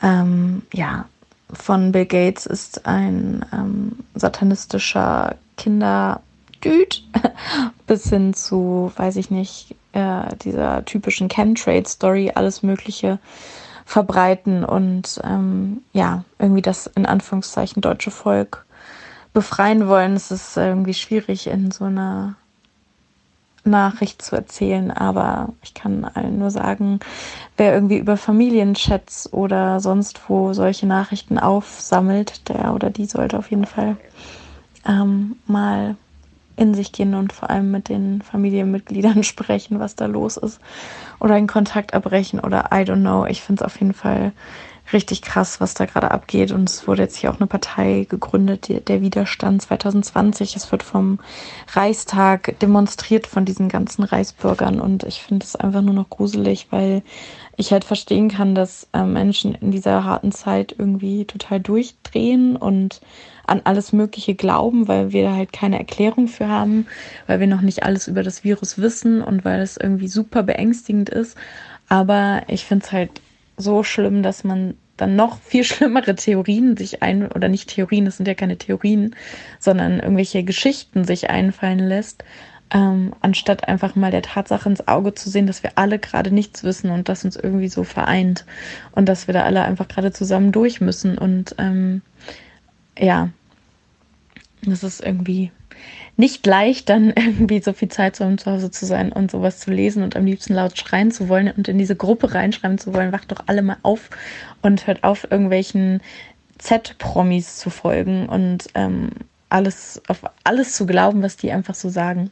ähm, 0.00 0.62
ja 0.72 1.04
von 1.52 1.92
Bill 1.92 2.06
Gates 2.06 2.46
ist 2.46 2.86
ein 2.86 3.44
ähm, 3.52 3.98
satanistischer 4.14 5.36
Kinderdüd 5.56 7.04
bis 7.86 8.08
hin 8.08 8.34
zu, 8.34 8.92
weiß 8.96 9.16
ich 9.16 9.30
nicht, 9.30 9.74
äh, 9.92 10.34
dieser 10.42 10.84
typischen 10.84 11.28
Chemtrade-Story, 11.28 12.32
alles 12.34 12.62
Mögliche 12.62 13.18
verbreiten 13.84 14.64
und 14.64 15.20
ähm, 15.24 15.82
ja, 15.92 16.24
irgendwie 16.38 16.62
das 16.62 16.86
in 16.86 17.04
Anführungszeichen 17.04 17.82
deutsche 17.82 18.10
Volk 18.10 18.64
befreien 19.32 19.88
wollen. 19.88 20.14
Es 20.14 20.30
ist 20.30 20.56
irgendwie 20.56 20.94
schwierig 20.94 21.46
in 21.46 21.70
so 21.70 21.84
einer 21.84 22.36
Nachricht 23.64 24.22
zu 24.22 24.34
erzählen, 24.34 24.90
aber 24.90 25.50
ich 25.62 25.74
kann 25.74 26.04
allen 26.04 26.38
nur 26.38 26.50
sagen, 26.50 27.00
wer 27.56 27.72
irgendwie 27.74 27.98
über 27.98 28.16
Familienchats 28.16 29.32
oder 29.32 29.78
sonst 29.80 30.20
wo 30.28 30.52
solche 30.52 30.86
Nachrichten 30.86 31.38
aufsammelt, 31.38 32.48
der 32.48 32.74
oder 32.74 32.90
die 32.90 33.06
sollte 33.06 33.38
auf 33.38 33.50
jeden 33.50 33.66
Fall 33.66 33.96
ähm, 34.86 35.36
mal 35.46 35.96
in 36.56 36.74
sich 36.74 36.92
gehen 36.92 37.14
und 37.14 37.32
vor 37.32 37.50
allem 37.50 37.70
mit 37.70 37.88
den 37.88 38.20
Familienmitgliedern 38.22 39.22
sprechen, 39.24 39.80
was 39.80 39.94
da 39.96 40.06
los 40.06 40.36
ist. 40.36 40.60
Oder 41.20 41.38
in 41.38 41.46
Kontakt 41.46 41.94
abbrechen 41.94 42.40
oder 42.40 42.70
I 42.72 42.82
don't 42.82 43.00
know. 43.00 43.26
Ich 43.26 43.42
finde 43.42 43.62
es 43.62 43.66
auf 43.66 43.78
jeden 43.78 43.94
Fall 43.94 44.32
richtig 44.92 45.22
krass, 45.22 45.60
was 45.60 45.74
da 45.74 45.86
gerade 45.86 46.10
abgeht. 46.10 46.52
Und 46.52 46.68
es 46.68 46.86
wurde 46.86 47.02
jetzt 47.02 47.16
hier 47.16 47.30
auch 47.30 47.38
eine 47.38 47.46
Partei 47.46 48.06
gegründet, 48.08 48.88
der 48.88 49.00
Widerstand 49.00 49.62
2020. 49.62 50.56
Es 50.56 50.70
wird 50.70 50.82
vom 50.82 51.18
Reichstag 51.72 52.58
demonstriert 52.60 53.26
von 53.26 53.44
diesen 53.44 53.68
ganzen 53.68 54.02
Reichsbürgern. 54.02 54.80
Und 54.80 55.04
ich 55.04 55.22
finde 55.22 55.44
es 55.44 55.56
einfach 55.56 55.82
nur 55.82 55.94
noch 55.94 56.10
gruselig, 56.10 56.68
weil 56.70 57.02
ich 57.56 57.72
halt 57.72 57.84
verstehen 57.84 58.28
kann, 58.28 58.54
dass 58.54 58.88
äh, 58.92 59.04
Menschen 59.04 59.54
in 59.54 59.70
dieser 59.70 60.04
harten 60.04 60.32
Zeit 60.32 60.74
irgendwie 60.76 61.24
total 61.26 61.60
durchdrehen 61.60 62.56
und 62.56 63.00
an 63.46 63.60
alles 63.64 63.92
Mögliche 63.92 64.34
glauben, 64.34 64.88
weil 64.88 65.12
wir 65.12 65.34
halt 65.34 65.52
keine 65.52 65.78
Erklärung 65.78 66.28
für 66.28 66.48
haben, 66.48 66.86
weil 67.26 67.40
wir 67.40 67.46
noch 67.46 67.60
nicht 67.60 67.82
alles 67.82 68.08
über 68.08 68.22
das 68.22 68.44
Virus 68.44 68.78
wissen 68.78 69.22
und 69.22 69.44
weil 69.44 69.60
es 69.60 69.76
irgendwie 69.76 70.08
super 70.08 70.42
beängstigend 70.42 71.10
ist. 71.10 71.36
Aber 71.88 72.42
ich 72.48 72.64
finde 72.64 72.86
es 72.86 72.92
halt 72.92 73.10
so 73.56 73.82
schlimm, 73.82 74.22
dass 74.22 74.44
man 74.44 74.74
dann 74.96 75.16
noch 75.16 75.40
viel 75.40 75.64
schlimmere 75.64 76.14
Theorien 76.14 76.76
sich 76.76 77.02
ein, 77.02 77.30
oder 77.30 77.48
nicht 77.48 77.70
Theorien, 77.70 78.04
das 78.04 78.16
sind 78.16 78.26
ja 78.26 78.34
keine 78.34 78.58
Theorien, 78.58 79.16
sondern 79.58 80.00
irgendwelche 80.00 80.44
Geschichten 80.44 81.04
sich 81.04 81.30
einfallen 81.30 81.78
lässt, 81.78 82.24
ähm, 82.72 83.12
anstatt 83.20 83.68
einfach 83.68 83.94
mal 83.94 84.10
der 84.10 84.22
Tatsache 84.22 84.68
ins 84.68 84.88
Auge 84.88 85.14
zu 85.14 85.28
sehen, 85.28 85.46
dass 85.46 85.62
wir 85.62 85.72
alle 85.74 85.98
gerade 85.98 86.30
nichts 86.30 86.64
wissen 86.64 86.90
und 86.90 87.08
das 87.08 87.24
uns 87.24 87.36
irgendwie 87.36 87.68
so 87.68 87.84
vereint 87.84 88.46
und 88.92 89.08
dass 89.08 89.26
wir 89.26 89.34
da 89.34 89.42
alle 89.42 89.62
einfach 89.62 89.88
gerade 89.88 90.12
zusammen 90.12 90.52
durch 90.52 90.80
müssen. 90.80 91.18
Und 91.18 91.54
ähm, 91.58 92.00
ja, 92.98 93.28
das 94.62 94.82
ist 94.82 95.02
irgendwie 95.02 95.50
nicht 96.16 96.46
leicht, 96.46 96.88
dann 96.88 97.10
irgendwie 97.16 97.60
so 97.60 97.72
viel 97.72 97.88
Zeit 97.88 98.16
zu, 98.16 98.36
zu 98.36 98.50
Hause 98.50 98.70
zu 98.70 98.86
sein 98.86 99.12
und 99.12 99.30
sowas 99.30 99.58
zu 99.58 99.70
lesen 99.70 100.02
und 100.02 100.16
am 100.16 100.24
liebsten 100.24 100.54
laut 100.54 100.78
schreien 100.78 101.10
zu 101.10 101.28
wollen 101.28 101.50
und 101.50 101.68
in 101.68 101.78
diese 101.78 101.96
Gruppe 101.96 102.34
reinschreiben 102.34 102.78
zu 102.78 102.94
wollen, 102.94 103.12
wacht 103.12 103.32
doch 103.32 103.44
alle 103.46 103.62
mal 103.62 103.78
auf 103.82 104.10
und 104.62 104.86
hört 104.86 105.04
auf, 105.04 105.30
irgendwelchen 105.30 106.00
Z-Promis 106.58 107.56
zu 107.56 107.70
folgen 107.70 108.28
und 108.28 108.66
ähm, 108.74 109.10
alles, 109.48 110.00
auf 110.08 110.22
alles 110.44 110.74
zu 110.74 110.86
glauben, 110.86 111.22
was 111.22 111.36
die 111.36 111.50
einfach 111.50 111.74
so 111.74 111.88
sagen. 111.88 112.30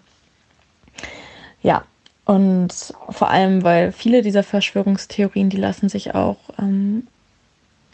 Ja, 1.63 1.85
und 2.25 2.95
vor 3.09 3.29
allem, 3.29 3.65
weil 3.65 3.93
viele 3.93 4.23
dieser 4.23 4.43
Verschwörungstheorien, 4.43 5.51
die 5.51 5.57
lassen 5.57 5.89
sich 5.89 6.15
auch 6.15 6.39
ähm, 6.59 7.07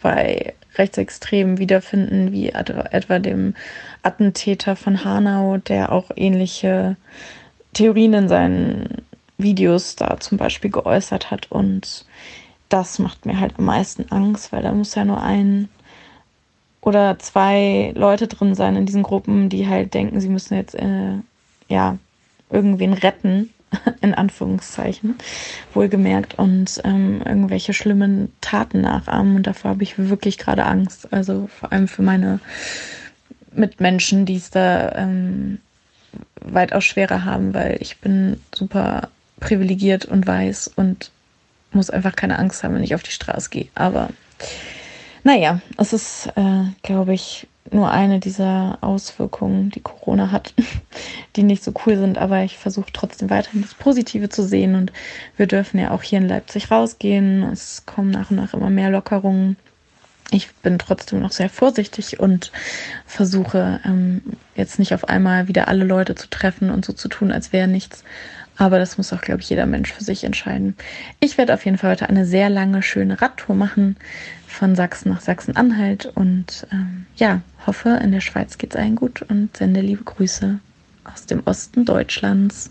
bei 0.03 0.55
Rechtsextremen 0.79 1.59
wiederfinden, 1.59 2.33
wie 2.33 2.51
etwa 2.51 3.19
dem 3.19 3.55
Attentäter 4.03 4.77
von 4.77 5.05
Hanau, 5.05 5.59
der 5.59 5.93
auch 5.93 6.11
ähnliche 6.15 6.97
Theorien 7.73 8.15
in 8.15 8.29
seinen 8.29 9.03
Videos 9.39 9.97
da 9.97 10.19
zum 10.21 10.39
Beispiel 10.39 10.71
geäußert 10.71 11.31
hat. 11.31 11.51
Und 11.51 12.07
das 12.69 12.99
macht 12.99 13.27
mir 13.27 13.39
halt 13.39 13.59
am 13.59 13.65
meisten 13.67 14.11
Angst, 14.11 14.53
weil 14.53 14.63
da 14.63 14.73
muss 14.73 14.95
ja 14.95 15.05
nur 15.05 15.23
ein 15.23 15.69
oder 16.81 17.19
zwei 17.19 17.93
Leute 17.97 18.29
drin 18.29 18.55
sein 18.55 18.77
in 18.77 18.87
diesen 18.87 19.03
Gruppen, 19.03 19.49
die 19.49 19.69
halt 19.69 19.93
denken, 19.93 20.21
sie 20.21 20.29
müssen 20.29 20.55
jetzt 20.55 20.75
äh, 20.75 21.15
ja 21.69 21.99
irgendwen 22.49 22.93
retten 22.93 23.51
in 24.01 24.15
Anführungszeichen, 24.15 25.17
wohlgemerkt, 25.75 26.39
und 26.39 26.81
ähm, 26.85 27.23
irgendwelche 27.25 27.73
schlimmen 27.73 28.33
Taten 28.41 28.83
nachahmen. 28.83 29.37
Und 29.37 29.47
davor 29.47 29.73
habe 29.73 29.83
ich 29.83 29.99
wirklich 29.99 30.39
gerade 30.39 30.65
Angst. 30.65 31.13
Also 31.13 31.49
vor 31.49 31.73
allem 31.73 31.89
für 31.89 32.03
meine 32.03 32.41
Mitmenschen, 33.53 34.27
die 34.27 34.37
es 34.37 34.51
da 34.51 34.93
ähm, 34.97 35.59
weitaus 36.41 36.85
schwerer 36.85 37.25
haben, 37.25 37.55
weil 37.55 37.79
ich 37.81 37.99
bin 37.99 38.41
super 38.55 39.09
privilegiert 39.41 40.05
und 40.05 40.27
weiß 40.27 40.69
und 40.77 41.11
muss 41.73 41.91
einfach 41.91 42.17
keine 42.17 42.39
Angst 42.39 42.63
haben, 42.63 42.75
wenn 42.75 42.85
ich 42.85 42.95
auf 42.95 43.03
die 43.03 43.11
Straße 43.11 43.51
gehe. 43.51 43.69
Aber 43.75 44.11
naja, 45.25 45.61
es 45.77 45.93
ist, 45.93 46.29
äh, 46.37 46.65
glaube 46.83 47.13
ich, 47.15 47.47
nur 47.73 47.91
eine 47.91 48.21
dieser 48.21 48.79
Auswirkungen, 48.81 49.71
die 49.71 49.81
Corona 49.81 50.31
hat, 50.31 50.55
die 51.37 51.43
nicht 51.43 51.63
so 51.63 51.73
cool 51.85 51.97
sind. 51.97 52.19
Aber 52.19 52.43
ich 52.43 52.59
versuche 52.59 52.93
trotzdem 52.93 53.31
weiterhin 53.31 53.63
das 53.63 53.75
Positive 53.75 54.29
zu 54.29 54.43
sehen. 54.43 54.75
Und 54.75 54.93
wir 55.37 55.47
dürfen 55.47 55.79
ja 55.79 55.91
auch 55.91 56.03
hier 56.03 56.19
in 56.19 56.29
Leipzig 56.29 56.71
rausgehen. 56.71 57.43
Es 57.45 57.85
kommen 57.87 58.11
nach 58.11 58.31
und 58.31 58.37
nach 58.37 58.55
immer 58.55 58.71
mehr 58.71 58.91
Lockerungen. 58.91 59.57
Ich 60.31 60.53
bin 60.57 60.79
trotzdem 60.79 61.21
noch 61.21 61.31
sehr 61.31 61.49
vorsichtig 61.49 62.19
und 62.19 62.51
versuche 63.07 63.81
ähm, 63.85 64.23
jetzt 64.57 64.79
nicht 64.79 64.93
auf 64.93 65.09
einmal 65.09 65.47
wieder 65.47 65.69
alle 65.69 65.85
Leute 65.85 66.17
zu 66.17 66.29
treffen 66.29 66.71
und 66.71 66.85
so 66.85 66.93
zu 66.93 67.09
tun, 67.09 67.31
als 67.31 67.53
wäre 67.53 67.69
nichts. 67.69 68.03
Aber 68.57 68.79
das 68.79 68.99
muss 68.99 69.13
auch, 69.13 69.21
glaube 69.21 69.43
ich, 69.43 69.51
jeder 69.51 69.67
Mensch 69.67 69.93
für 69.93 70.03
sich 70.03 70.25
entscheiden. 70.25 70.77
Ich 71.21 71.37
werde 71.39 71.55
auf 71.55 71.65
jeden 71.65 71.79
Fall 71.79 71.91
heute 71.91 72.09
eine 72.09 72.25
sehr 72.25 72.49
lange, 72.49 72.83
schöne 72.83 73.21
Radtour 73.21 73.55
machen 73.55 73.97
von 74.57 74.75
Sachsen 74.75 75.11
nach 75.11 75.21
Sachsen-Anhalt 75.21 76.11
und 76.15 76.67
ähm, 76.73 77.07
ja, 77.17 77.43
hoffe, 77.67 77.91
in 78.03 78.11
der 78.11 78.23
Schweiz 78.23 78.57
geht 78.57 78.75
es 78.75 78.81
allen 78.81 78.97
gut 78.97 79.23
und 79.29 79.55
sende 79.55 79.83
liebe 79.83 80.03
Grüße 80.03 80.59
aus 81.05 81.27
dem 81.27 81.43
Osten 81.45 81.85
Deutschlands. 81.85 82.71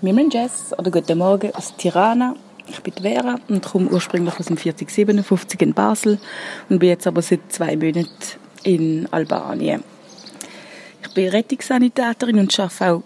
Mirren 0.00 0.30
Jess 0.30 0.74
oder 0.76 0.90
guten 0.90 1.18
Morgen 1.18 1.54
aus 1.54 1.76
Tirana. 1.76 2.34
Ich 2.66 2.80
bin 2.80 2.94
Vera 2.94 3.38
und 3.48 3.64
komme 3.64 3.88
ursprünglich 3.90 4.38
aus 4.40 4.46
dem 4.46 4.56
4057 4.56 5.62
in 5.62 5.72
Basel 5.72 6.18
und 6.68 6.80
bin 6.80 6.88
jetzt 6.88 7.06
aber 7.06 7.22
seit 7.22 7.52
zwei 7.52 7.76
Monaten 7.76 8.08
in 8.64 9.08
Albanien. 9.12 9.84
Ich 11.02 11.14
bin 11.14 11.28
Rettungssanitäterin 11.28 12.40
und 12.40 12.58
arbeite 12.58 12.94
auch 12.94 13.02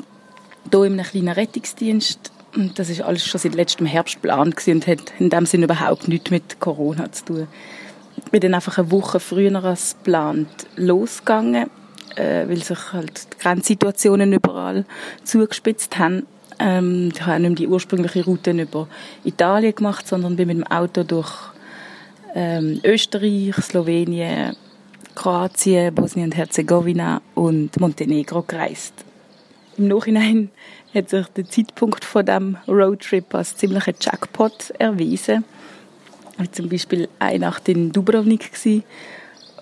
hier 0.71 0.85
in 0.85 0.93
einem 0.95 1.05
kleinen 1.05 1.29
Rettungsdienst 1.29 2.33
und 2.57 2.79
das 2.79 2.89
ist 2.89 3.03
alles 3.03 3.27
schon 3.27 3.41
seit 3.41 3.55
letztem 3.55 3.87
Herbst 3.87 4.15
geplant 4.15 4.67
und 4.67 4.87
hat 4.87 5.13
in 5.19 5.31
dem 5.31 5.47
Sinne 5.47 5.65
überhaupt 5.65 6.09
nichts 6.09 6.31
mit 6.31 6.59
Corona 6.59 7.13
zu 7.13 7.25
tun. 7.25 7.49
Ich 8.17 8.31
bin 8.31 8.41
dann 8.41 8.55
einfach 8.55 8.79
eine 8.79 8.91
Woche 8.91 9.21
früher 9.21 9.63
als 9.63 9.97
geplant 9.97 10.49
losgegangen, 10.77 11.71
äh, 12.17 12.49
weil 12.49 12.63
sich 12.63 12.93
halt 12.93 13.35
die 13.35 13.39
Grenzsituationen 13.39 14.33
überall 14.33 14.85
zugespitzt 15.25 15.99
haben. 15.99 16.27
Ähm, 16.59 17.11
ich 17.15 17.25
habe 17.25 17.41
nicht 17.41 17.59
die 17.59 17.69
ursprüngliche 17.69 18.25
Route 18.25 18.53
über 18.53 18.89
Italien 19.25 19.75
gemacht, 19.75 20.09
sondern 20.09 20.37
bin 20.37 20.49
mit 20.49 20.57
dem 20.57 20.67
Auto 20.67 21.03
durch 21.03 21.31
ähm, 22.35 22.81
Österreich, 22.83 23.55
Slowenien, 23.57 24.57
Kroatien, 25.15 25.95
Bosnien 25.95 26.27
und 26.27 26.37
Herzegowina 26.37 27.21
und 27.35 27.79
Montenegro 27.79 28.43
gereist. 28.43 29.05
Im 29.79 29.89
Nachhinein 29.89 30.51
hat 30.95 31.11
sich 31.11 31.27
der 31.29 31.49
Zeitpunkt 31.49 32.05
von 32.05 32.25
dem 32.25 32.57
Roadtrip 32.67 33.35
als 33.35 33.57
ziemlicher 33.57 33.93
Jackpot 34.01 34.71
erwiesen. 34.79 35.45
Ich 36.43 36.53
zum 36.53 36.69
Beispiel 36.69 37.09
eine 37.19 37.41
Nacht 37.41 37.69
in 37.69 37.93
Dubrovnik 37.93 38.53
gewesen. 38.53 38.85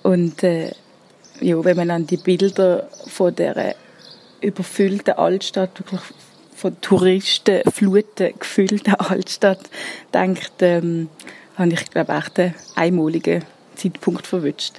und 0.03 0.43
äh, 0.43 0.73
ja, 1.41 1.65
wenn 1.65 1.77
man 1.77 1.91
an 1.91 2.07
die 2.07 2.17
Bilder 2.17 2.89
von 3.09 3.35
der 3.35 3.75
überfüllten 4.41 5.15
Altstadt, 5.15 5.79
wirklich 5.81 6.01
von 6.55 6.81
Touristen 6.81 7.69
Fluten 7.73 8.39
gefüllten 8.39 8.95
Altstadt 8.95 9.61
denkt, 10.13 10.53
ähm, 10.61 11.09
habe 11.57 11.73
ich 11.73 11.91
glaube 11.91 12.13
echt 12.13 12.39
einen 12.39 12.55
einmaligen 12.77 13.45
Zeitpunkt 13.75 14.27
verwünscht. 14.27 14.75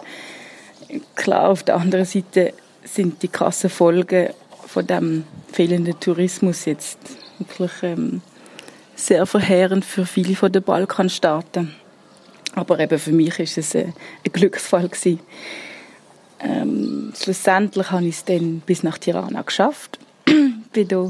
Klar, 1.15 1.50
auf 1.50 1.63
der 1.63 1.75
anderen 1.75 2.06
Seite 2.06 2.54
sind 2.84 3.22
die 3.22 3.27
krassen 3.27 3.70
Folgen 3.70 4.30
von 4.75 4.86
dem 4.86 5.24
fehlenden 5.53 5.98
Tourismus 6.01 6.65
jetzt 6.65 7.00
wirklich 7.39 7.72
ähm, 7.82 8.22
sehr 8.94 9.25
verheerend 9.25 9.86
für 9.86 10.05
viele 10.05 10.36
von 10.36 10.51
den 10.51 10.63
Balkanstaaten. 10.63 11.74
Aber 12.55 12.77
eben 12.82 13.00
für 13.00 13.13
mich 13.13 13.39
ist 13.39 13.58
es 13.58 13.74
ein, 13.74 13.94
ein 14.25 14.34
Glücksfall 14.34 14.89
gewesen. 14.89 15.22
Ähm, 16.41 17.13
schlussendlich 17.17 17.89
habe 17.89 18.03
ich 18.03 18.15
es 18.15 18.25
dann 18.25 18.60
bis 18.65 18.84
nach 18.84 18.98
Tirana 18.98 19.44
geschafft. 19.44 19.98
bin 20.74 20.88
da 20.89 21.10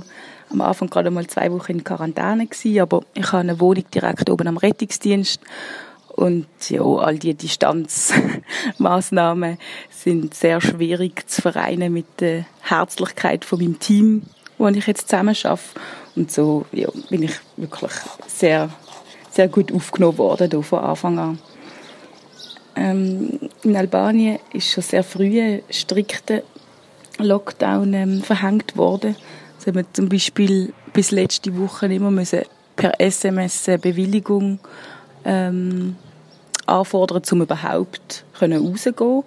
am 0.52 0.62
Anfang 0.62 0.88
gerade 0.92 1.10
mal 1.10 1.26
zwei 1.26 1.52
Wochen 1.52 1.72
in 1.72 1.84
Quarantäne 1.84 2.46
gewesen, 2.46 2.82
aber 2.82 3.02
ich 3.16 3.32
habe 3.32 3.40
eine 3.40 3.60
Wohnung 3.60 3.86
direkt 3.90 4.30
oben 4.30 4.48
am 4.48 4.58
Rettungsdienst 4.58 5.42
und 6.16 6.48
ja, 6.70 6.82
all 6.82 7.20
die 7.20 7.34
Distanzmaßnahmen 7.34 9.58
sind 9.90 10.34
sehr 10.34 10.62
schwierig 10.62 11.30
zu 11.30 11.42
vereinen 11.42 11.92
mit 11.92 12.22
der 12.22 12.46
Herzlichkeit 12.62 13.44
von 13.44 13.60
meinem 13.60 13.80
Team, 13.80 14.22
wo 14.58 14.70
ich 14.70 14.88
jetzt 14.88 15.10
zusammen 15.10 15.36
arbeite. 15.44 15.62
Und 16.16 16.32
so 16.32 16.66
ja, 16.72 16.88
bin 17.10 17.24
ich 17.24 17.34
wirklich 17.58 17.92
sehr, 18.28 18.70
sehr 19.30 19.50
gut 19.50 19.74
aufgenommen 19.74 20.18
worden 20.18 20.50
hier 20.50 20.64
von 20.64 20.80
Anfang 20.80 21.20
an. 21.20 21.38
Ähm, 22.78 23.38
in 23.64 23.76
Albanien 23.76 24.40
ist 24.54 24.72
schon 24.72 24.84
sehr 24.84 25.04
früh 25.04 25.42
ein 25.42 25.64
strikter 25.70 26.44
Lockdown 27.18 27.94
ähm, 27.94 28.22
verhängt 28.22 28.78
worden. 28.78 29.18
Also 29.58 29.76
wir 29.76 29.84
zum 29.92 30.08
Beispiel 30.08 30.74
bis 30.94 31.12
letzte 31.12 31.58
Woche 31.58 31.88
immer 31.88 32.12
müssen 32.12 32.44
per 32.78 33.02
SMS 33.02 33.66
Bewilligung 33.82 34.60
ähm, 35.26 35.98
anfordern, 36.66 37.24
um 37.32 37.42
überhaupt 37.42 38.24
rauszugehen. 38.42 39.24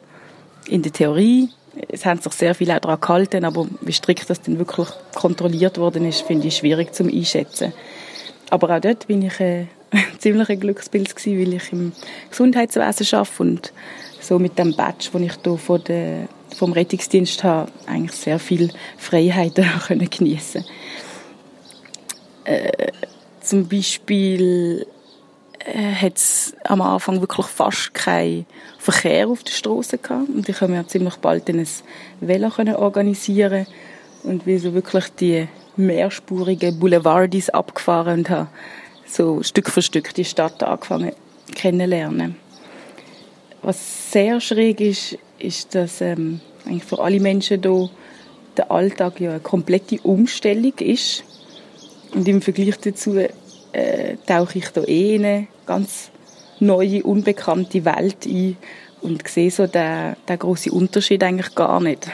In 0.66 0.82
der 0.82 0.92
Theorie. 0.92 1.50
Es 1.88 2.04
haben 2.04 2.20
sich 2.20 2.32
sehr 2.32 2.54
viele 2.54 2.80
daran 2.80 3.00
gehalten, 3.00 3.44
aber 3.44 3.66
wie 3.80 3.92
strikt 3.92 4.28
das 4.28 4.42
dann 4.42 4.58
wirklich 4.58 4.88
kontrolliert 5.14 5.78
worden 5.78 6.04
ist, 6.06 6.22
finde 6.22 6.48
ich 6.48 6.56
schwierig 6.56 6.92
zum 6.92 7.08
einschätzen. 7.08 7.72
Aber 8.50 8.74
auch 8.74 8.80
dort 8.80 9.06
bin 9.06 9.22
ich 9.22 9.38
äh, 9.38 9.66
ein 10.24 10.60
Glücksbild 10.60 11.14
gewesen, 11.14 11.40
weil 11.40 11.54
ich 11.54 11.72
im 11.72 11.92
Gesundheitswesen 12.30 13.18
arbeite 13.18 13.42
und 13.42 13.72
so 14.20 14.38
mit 14.38 14.58
dem 14.58 14.74
Badge, 14.74 15.10
den 15.12 15.24
ich 15.24 15.34
hier 15.42 15.56
von 15.56 15.82
der, 15.84 16.28
vom 16.56 16.72
Rettungsdienst 16.72 17.44
habe, 17.44 17.70
eigentlich 17.86 18.12
sehr 18.12 18.38
viel 18.38 18.70
Freiheiten 18.96 19.64
können 19.86 20.10
geniessen. 20.10 20.64
Äh, 22.44 22.92
zum 23.40 23.68
Beispiel 23.68 24.86
hat 25.66 26.16
es 26.16 26.54
am 26.64 26.80
Anfang 26.80 27.20
wirklich 27.20 27.46
fast 27.46 27.94
keinen 27.94 28.46
Verkehr 28.78 29.28
auf 29.28 29.42
der 29.42 29.52
Straße 29.52 29.98
gehabt. 29.98 30.28
Und 30.28 30.48
ich 30.48 30.58
konnte 30.58 30.74
mir 30.74 30.86
ziemlich 30.86 31.16
bald 31.16 31.48
ein 31.48 31.66
Velo 32.20 32.50
organisieren 32.76 33.66
und 34.22 34.46
wir 34.46 34.60
so 34.60 34.74
wirklich 34.74 35.08
die 35.20 35.48
mehrspurigen 35.76 36.78
Boulevardis 36.78 37.50
abgefahren 37.50 38.20
und 38.20 38.30
habe 38.30 38.48
so 39.06 39.42
Stück 39.42 39.70
für 39.70 39.82
Stück 39.82 40.14
die 40.14 40.24
Stadt 40.24 40.62
angefangen 40.62 41.12
kennenlernen. 41.54 42.36
Was 43.62 44.12
sehr 44.12 44.40
schräg 44.40 44.80
ist, 44.80 45.18
ist, 45.38 45.74
dass 45.74 46.00
ähm, 46.00 46.40
eigentlich 46.66 46.84
für 46.84 47.00
alle 47.00 47.20
Menschen 47.20 47.62
hier 47.62 47.90
der 48.56 48.70
Alltag 48.70 49.20
ja 49.20 49.30
eine 49.30 49.40
komplette 49.40 50.00
Umstellung 50.02 50.74
ist. 50.78 51.24
Und 52.14 52.26
im 52.26 52.40
Vergleich 52.42 52.78
dazu 52.78 53.16
äh, 53.72 54.16
tauche 54.26 54.58
ich 54.58 54.68
da 54.70 54.82
eh 54.82 55.16
in 55.16 55.24
eine 55.24 55.46
ganz 55.66 56.10
neue, 56.60 57.02
unbekannte 57.02 57.84
Welt 57.84 58.26
ein 58.26 58.56
und 59.00 59.26
sehe 59.28 59.50
so 59.50 59.66
den, 59.66 60.16
den 60.28 60.38
grossen 60.38 60.72
Unterschied 60.72 61.22
eigentlich 61.22 61.54
gar 61.54 61.80
nicht. 61.80 62.08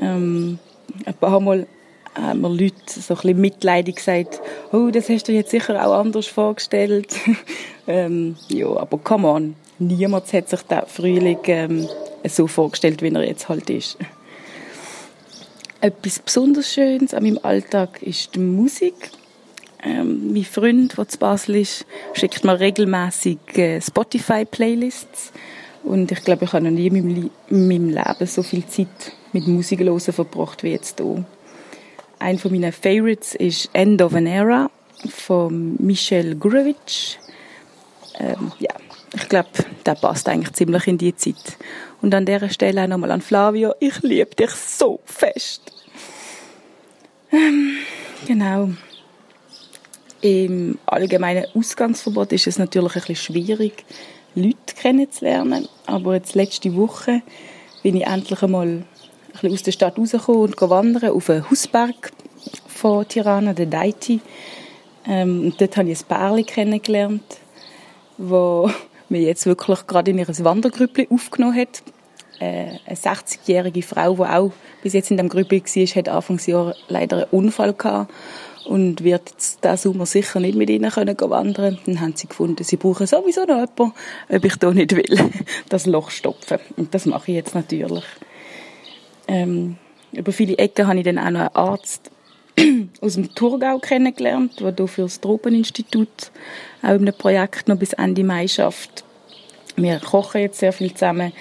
Ähm, 0.00 0.58
ein 1.04 1.14
paar 1.14 1.40
Mal 1.40 1.66
haben 2.14 2.40
mir 2.40 2.48
Leute 2.48 2.74
so 2.86 3.14
ein 3.14 3.20
bisschen 3.20 3.40
mitleidig 3.40 3.96
gesagt, 3.96 4.40
oh, 4.72 4.88
das 4.90 5.08
hast 5.08 5.28
du 5.28 5.32
jetzt 5.32 5.50
sicher 5.50 5.84
auch 5.86 5.98
anders 5.98 6.26
vorgestellt. 6.26 7.14
ähm, 7.86 8.36
ja, 8.48 8.68
aber 8.68 8.98
come 8.98 9.28
on, 9.28 9.56
niemand 9.78 10.32
hat 10.32 10.48
sich 10.48 10.62
den 10.62 10.82
Frühling 10.86 11.38
ähm, 11.46 11.88
so 12.24 12.46
vorgestellt, 12.46 13.02
wie 13.02 13.12
er 13.12 13.24
jetzt 13.24 13.48
halt 13.48 13.70
ist. 13.70 13.96
Etwas 15.80 16.18
besonders 16.18 16.72
Schönes 16.72 17.14
an 17.14 17.22
meinem 17.22 17.38
Alltag 17.42 18.02
ist 18.02 18.34
die 18.34 18.40
Musik. 18.40 19.10
Ähm, 19.88 20.32
mein 20.34 20.44
Freund, 20.44 20.98
der 20.98 21.08
zu 21.08 21.18
Basel 21.18 21.56
ist, 21.56 21.86
schickt 22.12 22.44
mir 22.44 22.60
regelmäßig 22.60 23.38
äh, 23.54 23.80
Spotify-Playlists. 23.80 25.32
Und 25.82 26.12
ich 26.12 26.22
glaube, 26.24 26.44
ich 26.44 26.52
habe 26.52 26.64
noch 26.64 26.70
nie 26.70 26.88
in 26.88 27.30
meinem, 27.48 27.88
Leben 27.88 28.26
so 28.26 28.42
viel 28.42 28.66
Zeit 28.66 29.12
mit 29.32 29.46
Musik 29.46 29.80
hören 29.80 30.00
verbracht 30.00 30.62
wie 30.62 30.72
jetzt 30.72 31.00
hier. 31.00 31.24
Ein 32.18 32.38
von 32.38 32.52
meinen 32.52 32.72
Favorites 32.72 33.34
ist 33.34 33.70
End 33.72 34.02
of 34.02 34.14
an 34.14 34.26
Era 34.26 34.70
von 35.08 35.76
Michel 35.78 36.34
Gurevich. 36.34 37.18
Ähm, 38.18 38.52
ja, 38.58 38.74
ich 39.14 39.28
glaube, 39.28 39.48
der 39.86 39.94
passt 39.94 40.28
eigentlich 40.28 40.52
ziemlich 40.52 40.86
in 40.86 40.98
die 40.98 41.16
Zeit. 41.16 41.56
Und 42.02 42.14
an 42.14 42.26
dieser 42.26 42.50
Stelle 42.50 42.82
auch 42.82 42.88
nochmal 42.88 43.12
an 43.12 43.22
Flavio. 43.22 43.72
Ich 43.80 44.02
liebe 44.02 44.34
dich 44.34 44.50
so 44.50 45.00
fest. 45.06 45.72
Ähm, 47.32 47.76
genau. 48.26 48.70
Im 50.20 50.78
allgemeinen 50.86 51.46
Ausgangsverbot 51.54 52.32
ist 52.32 52.48
es 52.48 52.58
natürlich 52.58 52.96
ein 52.96 53.02
bisschen 53.02 53.16
schwierig, 53.16 53.84
Leute 54.34 54.74
kennenzulernen. 54.76 55.68
Aber 55.86 56.14
jetzt 56.14 56.34
letzte 56.34 56.74
Woche 56.74 57.22
bin 57.82 57.96
ich 57.96 58.06
endlich 58.06 58.42
einmal 58.42 58.66
ein 58.66 58.84
bisschen 59.32 59.52
aus 59.52 59.62
der 59.62 59.72
Stadt 59.72 59.98
rausgekommen 59.98 60.42
und 60.42 60.60
wandern 60.60 61.10
auf 61.10 61.30
einen 61.30 61.48
Hausberg 61.48 62.12
von 62.66 63.06
Tirana, 63.06 63.52
der 63.52 63.66
Daiti. 63.66 64.20
Ähm, 65.06 65.44
und 65.46 65.60
dort 65.60 65.76
habe 65.76 65.90
ich 65.90 66.00
ein 66.00 66.06
Pärchen 66.06 66.46
kennengelernt, 66.46 67.38
wo 68.16 68.70
mir 69.08 69.20
jetzt 69.20 69.46
wirklich 69.46 69.86
gerade 69.86 70.10
in 70.10 70.18
ihr 70.18 70.26
Wandergrüppli 70.26 71.08
aufgenommen 71.10 71.56
hat. 71.56 71.82
Äh, 72.40 72.78
eine 72.86 72.96
60-jährige 72.96 73.82
Frau, 73.82 74.14
die 74.14 74.22
auch 74.22 74.52
bis 74.82 74.94
jetzt 74.94 75.12
in 75.12 75.16
dem 75.16 75.28
Grüppli 75.28 75.62
war, 75.62 75.96
hat 75.96 76.08
Anfangsjahr 76.08 76.74
leider 76.88 77.16
einen 77.16 77.26
Unfall 77.30 77.72
gehabt 77.72 78.12
und 78.68 79.02
wird 79.02 79.30
jetzt 79.30 79.64
diesen 79.64 79.76
Sommer 79.78 80.04
sicher 80.04 80.40
nicht 80.40 80.56
mit 80.56 80.68
ihnen 80.68 80.90
können 80.90 81.16
wandern 81.18 81.78
Dann 81.86 82.00
haben 82.00 82.14
sie 82.14 82.28
gefunden, 82.28 82.62
sie 82.64 82.76
brauchen 82.76 83.06
sowieso 83.06 83.40
noch 83.40 83.56
jemanden, 83.56 83.92
ob 84.28 84.44
ich 84.44 84.56
da 84.56 84.70
nicht 84.70 84.94
will, 84.94 85.30
das 85.70 85.86
Loch 85.86 86.10
stopfen. 86.10 86.58
Und 86.76 86.94
das 86.94 87.06
mache 87.06 87.30
ich 87.30 87.36
jetzt 87.36 87.54
natürlich. 87.54 88.04
Ähm, 89.26 89.76
über 90.12 90.32
viele 90.32 90.58
Ecken 90.58 90.86
habe 90.86 90.98
ich 90.98 91.04
dann 91.04 91.18
auch 91.18 91.30
noch 91.30 91.40
einen 91.40 91.54
Arzt 91.54 92.10
aus 93.00 93.14
dem 93.14 93.34
Thurgau 93.34 93.78
kennengelernt, 93.78 94.60
der 94.60 94.74
hier 94.76 94.86
für 94.88 95.02
das 95.02 95.20
Tropeninstitut 95.20 96.30
auch 96.82 96.90
in 96.90 97.08
einem 97.08 97.14
Projekt 97.14 97.68
noch 97.68 97.78
bis 97.78 97.94
Ende 97.94 98.22
Mai 98.22 98.48
schafft. 98.48 99.02
Wir 99.76 99.98
kochen 100.00 100.42
jetzt 100.42 100.58
sehr 100.58 100.72
viel 100.74 100.92
zusammen 100.92 101.32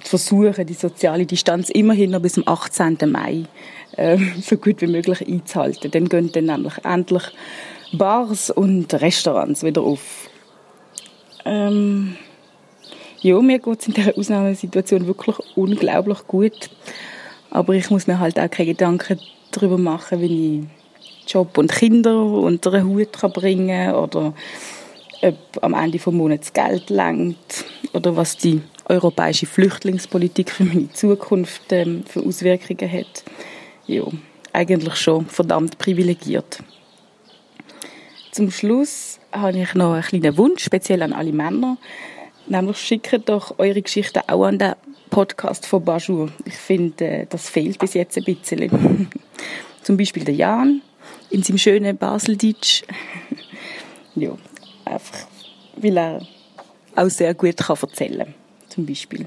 versuchen, 0.00 0.66
die 0.66 0.74
soziale 0.74 1.26
Distanz 1.26 1.68
immerhin 1.70 2.10
noch 2.10 2.20
bis 2.20 2.34
zum 2.34 2.46
18. 2.46 2.98
Mai 3.06 3.44
äh, 3.96 4.18
so 4.40 4.56
gut 4.56 4.80
wie 4.80 4.86
möglich 4.86 5.26
einzuhalten. 5.26 5.90
Dann 5.90 6.08
gehen 6.08 6.30
dann 6.32 6.46
nämlich 6.46 6.74
endlich 6.84 7.22
Bars 7.92 8.50
und 8.50 8.92
Restaurants 8.94 9.62
wieder 9.62 9.82
auf. 9.82 10.28
Ähm, 11.44 12.16
ja, 13.20 13.40
mir 13.40 13.58
geht 13.58 13.80
es 13.80 13.88
in 13.88 13.94
dieser 13.94 14.18
Ausnahmesituation 14.18 15.06
wirklich 15.06 15.36
unglaublich 15.56 16.26
gut. 16.26 16.70
Aber 17.50 17.74
ich 17.74 17.90
muss 17.90 18.06
mir 18.06 18.18
halt 18.18 18.38
auch 18.38 18.50
keine 18.50 18.70
Gedanken 18.70 19.20
darüber 19.52 19.78
machen, 19.78 20.20
wie 20.20 20.60
ich 20.60 21.32
Job 21.32 21.56
und 21.56 21.72
Kinder 21.72 22.22
unter 22.22 22.72
einen 22.72 22.88
Hut 22.88 23.12
kann 23.12 23.32
bringen 23.32 23.68
kann 23.68 23.94
oder 23.94 24.34
ob 25.22 25.62
am 25.62 25.74
Ende 25.74 25.98
des 25.98 26.06
Monats 26.06 26.52
Geld 26.52 26.90
langt 26.90 27.64
oder 27.92 28.16
was 28.16 28.36
die 28.36 28.60
europäische 28.86 29.46
Flüchtlingspolitik 29.46 30.50
für 30.50 30.64
meine 30.64 30.90
Zukunft 30.92 31.72
ähm, 31.72 32.04
für 32.06 32.20
Auswirkungen 32.20 32.90
hat 32.90 33.24
ja, 33.86 34.04
eigentlich 34.52 34.96
schon 34.96 35.26
verdammt 35.26 35.78
privilegiert. 35.78 36.62
Zum 38.30 38.50
Schluss 38.50 39.20
habe 39.32 39.58
ich 39.58 39.74
noch 39.74 39.92
einen 39.92 40.02
kleinen 40.02 40.36
Wunsch, 40.36 40.64
speziell 40.64 41.02
an 41.02 41.12
alle 41.12 41.32
Männer. 41.32 41.76
Nämlich 42.46 42.78
schickt 42.78 43.28
doch 43.28 43.58
eure 43.58 43.80
Geschichten 43.80 44.22
auch 44.26 44.44
an 44.44 44.58
den 44.58 44.74
Podcast 45.10 45.66
von 45.66 45.84
Bajur. 45.84 46.30
Ich 46.44 46.56
finde, 46.56 47.04
äh, 47.04 47.26
das 47.28 47.48
fehlt 47.48 47.78
bis 47.78 47.94
jetzt 47.94 48.18
ein 48.18 48.24
bisschen. 48.24 49.08
Zum 49.82 49.96
Beispiel 49.96 50.24
der 50.24 50.34
Jan 50.34 50.82
in 51.30 51.42
seinem 51.42 51.58
schönen 51.58 51.96
Baseldeutsch. 51.96 52.82
ja, 54.14 54.30
einfach, 54.84 55.26
weil 55.76 55.96
er 55.96 56.26
auch 56.96 57.10
sehr 57.10 57.34
gut 57.34 57.56
kann 57.56 57.78
erzählen 57.80 58.18
kann 58.18 58.43
zum 58.74 58.86
Beispiel. 58.86 59.26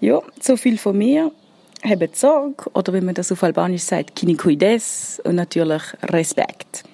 Ja, 0.00 0.20
so 0.40 0.56
viel 0.56 0.78
von 0.78 0.96
mir. 0.96 1.32
Habt 1.84 2.16
Sorge 2.16 2.70
oder 2.74 2.94
wie 2.94 3.00
man 3.00 3.14
das 3.14 3.32
auf 3.32 3.42
Albanisch 3.42 3.82
sagt, 3.82 4.14
kinikuides 4.14 5.20
und 5.24 5.34
natürlich 5.34 5.82
Respekt. 6.04 6.84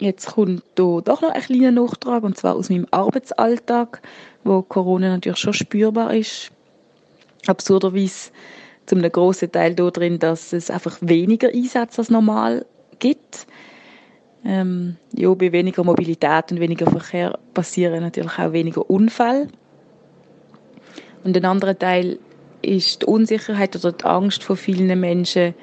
Jetzt 0.00 0.26
kommt 0.26 0.62
hier 0.76 1.02
doch 1.02 1.20
noch 1.20 1.30
ein 1.30 1.42
kleiner 1.42 1.72
Nachtrag, 1.72 2.22
und 2.22 2.38
zwar 2.38 2.54
aus 2.54 2.70
meinem 2.70 2.86
Arbeitsalltag, 2.92 4.00
wo 4.44 4.62
Corona 4.62 5.08
natürlich 5.10 5.38
schon 5.38 5.52
spürbar 5.52 6.14
ist. 6.14 6.50
Absurderweise 7.46 8.30
zu 8.88 8.96
einem 8.96 9.12
grossen 9.12 9.52
Teil 9.52 9.74
darin, 9.74 10.18
dass 10.18 10.52
es 10.52 10.70
einfach 10.70 10.96
weniger 11.00 11.48
Einsätze 11.48 11.98
als 11.98 12.10
normal 12.10 12.64
gibt. 12.98 13.46
Ähm, 14.44 14.96
ja, 15.14 15.32
bei 15.34 15.52
weniger 15.52 15.84
Mobilität 15.84 16.50
und 16.50 16.60
weniger 16.60 16.90
Verkehr 16.90 17.38
passieren 17.52 18.02
natürlich 18.02 18.38
auch 18.38 18.52
weniger 18.52 18.88
Unfälle. 18.88 19.48
Und 21.22 21.36
ein 21.36 21.44
anderer 21.44 21.78
Teil 21.78 22.18
ist 22.62 23.02
die 23.02 23.06
Unsicherheit 23.06 23.76
oder 23.76 23.92
die 23.92 24.04
Angst 24.04 24.42
von 24.42 24.56
vielen 24.56 24.98
Menschen, 24.98 25.54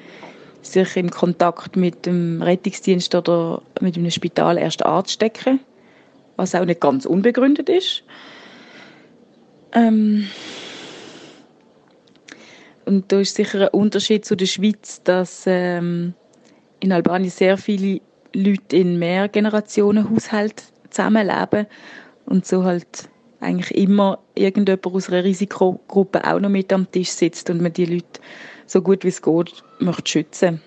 sich 0.62 0.96
im 0.96 1.10
Kontakt 1.10 1.76
mit 1.76 2.06
dem 2.06 2.42
Rettungsdienst 2.42 3.14
oder 3.14 3.62
mit 3.80 3.96
einem 3.96 4.10
Spital 4.10 4.58
erst 4.58 4.84
anzustecken, 4.84 5.60
was 6.36 6.54
auch 6.54 6.64
nicht 6.64 6.80
ganz 6.80 7.06
unbegründet 7.06 7.68
ist. 7.68 8.04
Ähm 9.72 10.26
und 12.86 13.10
da 13.12 13.20
ist 13.20 13.34
sicher 13.34 13.62
ein 13.62 13.68
Unterschied 13.68 14.24
zu 14.24 14.36
der 14.36 14.46
Schweiz, 14.46 15.02
dass 15.02 15.44
ähm, 15.46 16.14
in 16.80 16.92
Albanien 16.92 17.30
sehr 17.30 17.58
viele 17.58 18.00
Leute 18.32 18.76
in 18.76 18.98
Mehrgenerationenhaushalten 18.98 20.64
zusammenleben 20.90 21.66
und 22.26 22.46
so 22.46 22.64
halt 22.64 23.08
eigentlich 23.40 23.76
immer 23.76 24.20
irgendjemand 24.34 24.86
aus 24.86 25.10
einer 25.10 25.24
Risikogruppe 25.24 26.24
auch 26.24 26.40
noch 26.40 26.48
mit 26.48 26.72
am 26.72 26.90
Tisch 26.90 27.10
sitzt 27.10 27.50
und 27.50 27.60
man 27.60 27.72
die 27.72 27.86
Leute 27.86 28.20
so 28.66 28.82
gut 28.82 29.04
wie 29.04 29.08
es 29.08 29.22
geht 29.22 29.62
möchte 29.78 30.10
schützen. 30.10 30.62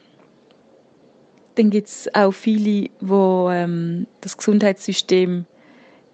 Dann 1.56 1.70
gibt 1.70 1.88
es 1.88 2.14
auch 2.14 2.32
viele, 2.32 2.64
die 2.64 2.92
ähm, 3.02 4.08
das 4.22 4.38
Gesundheitssystem 4.38 5.46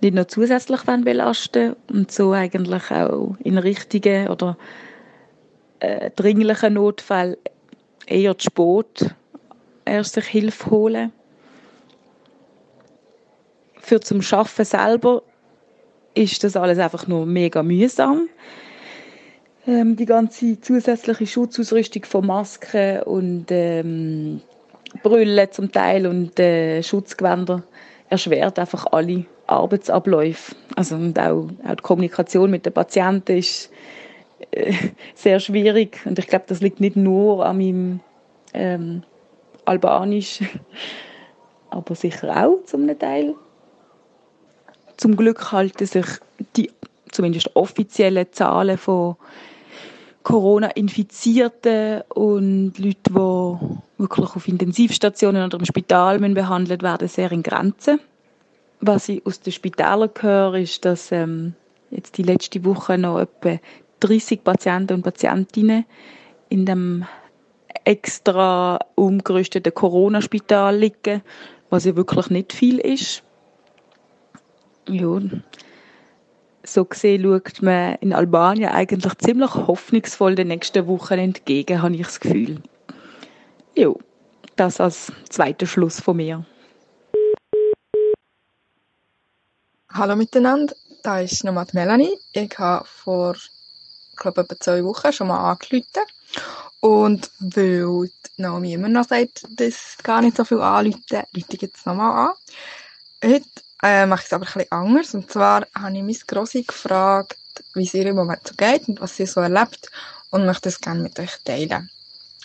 nicht 0.01 0.13
noch 0.13 0.25
zusätzlich 0.25 0.81
belasten 0.81 1.75
und 1.91 2.11
so 2.11 2.31
eigentlich 2.31 2.91
auch 2.91 3.35
in 3.43 3.57
richtigen 3.57 4.27
oder 4.27 4.57
äh, 5.85 6.11
dringlichen 6.15 6.73
Notfällen 6.73 7.37
eher 8.07 8.37
zu 8.37 8.45
spät 8.45 9.15
erst 9.85 10.15
sich 10.15 10.25
Hilfe 10.25 10.71
holen. 10.71 11.11
Für 13.79 13.99
zum 13.99 14.21
Schaffen 14.21 14.65
selber 14.65 15.21
ist 16.15 16.43
das 16.43 16.55
alles 16.55 16.79
einfach 16.79 17.07
nur 17.07 17.25
mega 17.25 17.61
mühsam. 17.61 18.27
Ähm, 19.67 19.95
die 19.95 20.05
ganze 20.05 20.59
zusätzliche 20.59 21.27
Schutzausrüstung 21.27 22.05
von 22.05 22.25
Masken 22.25 23.03
und 23.03 23.45
ähm, 23.49 24.41
Brüllen 25.03 25.51
zum 25.51 25.71
Teil 25.71 26.07
und 26.07 26.39
äh, 26.39 26.81
Schutzgewänder 26.81 27.63
erschwert 28.09 28.57
einfach 28.59 28.85
alle 28.91 29.25
Arbeitsabläufe. 29.47 30.55
Also 30.75 30.95
und 30.95 31.19
auch, 31.19 31.49
auch 31.67 31.75
die 31.75 31.81
Kommunikation 31.81 32.51
mit 32.51 32.65
den 32.65 32.73
Patienten 32.73 33.37
ist 33.37 33.71
sehr 35.15 35.39
schwierig 35.39 36.01
und 36.05 36.19
ich 36.19 36.27
glaube, 36.27 36.45
das 36.47 36.61
liegt 36.61 36.79
nicht 36.79 36.95
nur 36.95 37.45
an 37.45 37.57
meinem 37.57 37.99
ähm, 38.53 39.03
Albanisch, 39.65 40.41
aber 41.69 41.95
sicher 41.95 42.45
auch 42.45 42.63
zum 42.65 42.87
Teil. 42.99 43.35
Zum 44.97 45.15
Glück 45.15 45.51
halten 45.51 45.85
sich 45.85 46.05
die 46.55 46.71
zumindest 47.11 47.55
offiziellen 47.55 48.31
Zahlen 48.31 48.77
von 48.77 49.15
Corona-Infizierten 50.23 52.01
und 52.09 52.79
Leute, 52.79 53.11
die 53.11 54.01
wirklich 54.01 54.35
auf 54.35 54.47
Intensivstationen 54.47 55.43
oder 55.45 55.59
im 55.59 55.65
Spital 55.65 56.19
behandelt 56.19 56.81
werden, 56.81 57.07
sehr 57.07 57.31
in 57.31 57.43
Grenzen. 57.43 57.99
Was 58.81 59.07
ich 59.07 59.25
aus 59.25 59.39
den 59.39 59.53
Spitälern 59.53 60.09
höre, 60.19 60.55
ist, 60.55 60.83
dass 60.83 61.11
ähm, 61.11 61.53
jetzt 61.91 62.17
die 62.17 62.23
letzte 62.23 62.65
Woche 62.65 62.97
noch 62.97 63.19
etwa 63.19 63.59
30 63.99 64.43
Patienten 64.43 64.93
und 64.93 65.03
Patientinnen 65.03 65.85
in 66.49 66.65
dem 66.65 67.05
extra 67.83 68.79
umgerüsteten 68.95 69.73
Corona-Spital 69.73 70.75
liegen, 70.75 71.21
was 71.69 71.85
ja 71.85 71.95
wirklich 71.95 72.29
nicht 72.29 72.53
viel 72.53 72.79
ist. 72.79 73.23
Ja, 74.87 75.19
so 76.63 76.85
gesehen 76.85 77.23
schaut 77.23 77.61
man 77.61 77.95
in 78.01 78.13
Albanien 78.13 78.71
eigentlich 78.71 79.13
ziemlich 79.19 79.53
hoffnungsvoll 79.53 80.35
den 80.35 80.47
nächsten 80.49 80.87
Wochen 80.87 81.19
entgegen, 81.19 81.81
habe 81.81 81.95
ich 81.95 82.01
das 82.01 82.19
Gefühl. 82.19 82.61
Ja, 83.75 83.93
das 84.55 84.79
als 84.79 85.11
zweiter 85.29 85.67
Schluss 85.67 85.99
von 85.99 86.17
mir. 86.17 86.45
Hallo 89.91 90.15
miteinander, 90.15 90.75
da 91.03 91.21
ist 91.21 91.43
nochmal 91.43 91.67
Melanie. 91.73 92.17
Ich 92.33 92.57
habe 92.57 92.85
vor, 92.85 93.35
glaube, 94.15 94.41
etwa 94.41 94.59
zwei 94.59 94.83
Wochen 94.83 95.13
schon 95.13 95.27
mal 95.27 95.51
angerufen. 95.51 96.03
Und 96.79 97.31
weil 97.39 98.09
Naomi 98.37 98.73
immer 98.73 98.89
noch 98.89 99.07
sagt, 99.07 99.45
dass 99.49 99.97
gar 100.03 100.21
nicht 100.21 100.37
so 100.37 100.45
viel 100.45 100.61
anrufen, 100.61 101.01
rufe 101.35 101.45
ich 101.49 101.61
jetzt 101.61 101.85
nochmal 101.85 102.29
an. 102.29 102.35
Heute 103.23 103.45
äh, 103.81 104.05
mache 104.05 104.21
ich 104.21 104.25
es 104.25 104.33
aber 104.33 104.45
bisschen 104.45 104.71
anders. 104.71 105.13
Und 105.13 105.31
zwar 105.31 105.65
habe 105.73 105.97
ich 105.97 106.03
meine 106.03 106.17
Grossi 106.27 106.63
gefragt, 106.63 107.37
wie 107.73 107.85
es 107.85 107.93
ihr 107.93 108.05
im 108.07 108.15
Moment 108.15 108.47
so 108.47 108.53
geht 108.55 108.87
und 108.87 109.01
was 109.01 109.15
sie 109.15 109.25
so 109.25 109.41
erlebt 109.41 109.89
und 110.31 110.45
möchte 110.45 110.63
das 110.63 110.81
gerne 110.81 111.01
mit 111.01 111.19
euch 111.19 111.37
teilen. 111.43 111.89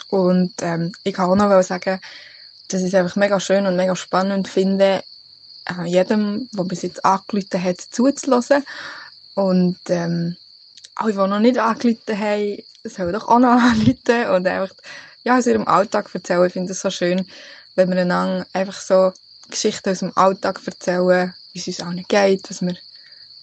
Und 0.09 0.54
ähm, 0.62 0.92
ich 1.04 1.14
kann 1.14 1.30
auch 1.30 1.37
noch 1.37 1.62
sagen, 1.62 2.00
dass 2.68 2.80
ich 2.80 2.88
es 2.88 2.94
einfach 2.94 3.16
mega 3.16 3.40
schön 3.40 3.66
und 3.66 3.76
mega 3.76 3.96
spannend 3.96 4.48
finde, 4.48 5.02
äh, 5.66 5.85
jedem, 5.87 6.48
der 6.52 6.64
bis 6.64 6.83
jetzt 6.83 7.04
angerufen 7.04 7.62
hat, 7.62 7.80
zuzulassen. 7.80 8.64
Und 9.35 9.78
ähm, 9.88 10.37
alle, 11.00 11.12
die 11.12 11.18
noch 11.18 11.38
nicht 11.40 11.58
angerufen 11.58 12.18
haben, 12.18 12.62
sollen 12.84 13.12
doch 13.12 13.28
auch 13.28 13.38
noch 13.38 13.48
anrufen 13.62 14.30
und 14.34 14.46
einfach 14.46 14.74
ja, 15.24 15.38
aus 15.38 15.46
ihrem 15.46 15.66
Alltag 15.66 16.10
erzählen. 16.12 16.46
Ich 16.46 16.52
finde 16.52 16.72
es 16.72 16.80
so 16.80 16.90
schön, 16.90 17.26
wenn 17.74 17.90
wir 17.90 17.98
einander 17.98 18.46
einfach 18.52 18.80
so 18.80 19.12
Geschichten 19.48 19.90
aus 19.90 20.00
dem 20.00 20.16
Alltag 20.16 20.60
erzählen, 20.64 21.34
wie 21.52 21.58
es 21.58 21.66
uns 21.66 21.80
allen 21.80 22.04
geht, 22.06 22.48
was 22.50 22.62
wir, 22.62 22.76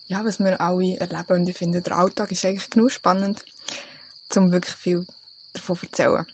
ja, 0.05 0.23
was 0.23 0.39
wir 0.39 0.59
alle 0.61 0.97
erleben. 0.97 1.41
Und 1.41 1.49
ich 1.49 1.57
finde, 1.57 1.81
der 1.81 1.97
Alltag 1.97 2.31
ist 2.31 2.45
eigentlich 2.45 2.69
genug 2.69 2.91
spannend, 2.91 3.43
um 4.35 4.51
wirklich 4.51 4.75
viel 4.75 5.05
davon 5.53 5.77
zu 5.77 5.85
erzählen. 5.87 6.25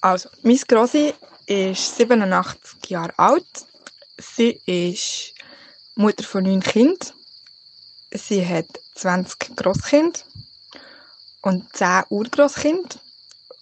Also, 0.00 0.28
meine 0.42 0.58
Grossi 0.66 1.14
ist 1.46 1.96
87 1.96 2.90
Jahre 2.90 3.16
alt. 3.18 3.46
Sie 4.18 4.60
ist 4.66 5.34
Mutter 5.94 6.24
von 6.24 6.44
neun 6.44 6.60
Kindern. 6.60 7.12
Sie 8.14 8.46
hat 8.46 8.66
20 8.94 9.56
Grosskinder 9.56 10.20
und 11.40 11.74
10 11.74 12.04
Urgroßkinder. 12.10 12.96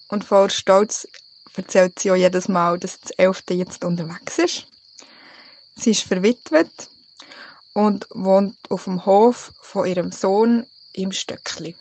Und 0.08 0.24
voll 0.24 0.50
stolz 0.50 1.06
erzählt 1.54 1.98
sie 1.98 2.10
auch 2.10 2.16
jedes 2.16 2.48
Mal, 2.48 2.78
dass 2.78 2.98
das 3.00 3.12
Elfte 3.12 3.54
jetzt 3.54 3.84
unterwegs 3.84 4.38
ist. 4.38 4.66
Sie 5.76 5.92
ist 5.92 6.02
verwitwet 6.02 6.90
und 7.74 8.06
wohnt 8.10 8.56
auf 8.70 8.84
dem 8.84 9.06
Hof 9.06 9.52
von 9.60 9.86
ihrem 9.86 10.10
Sohn 10.10 10.66
im 10.92 11.12
Stöckli. 11.12 11.76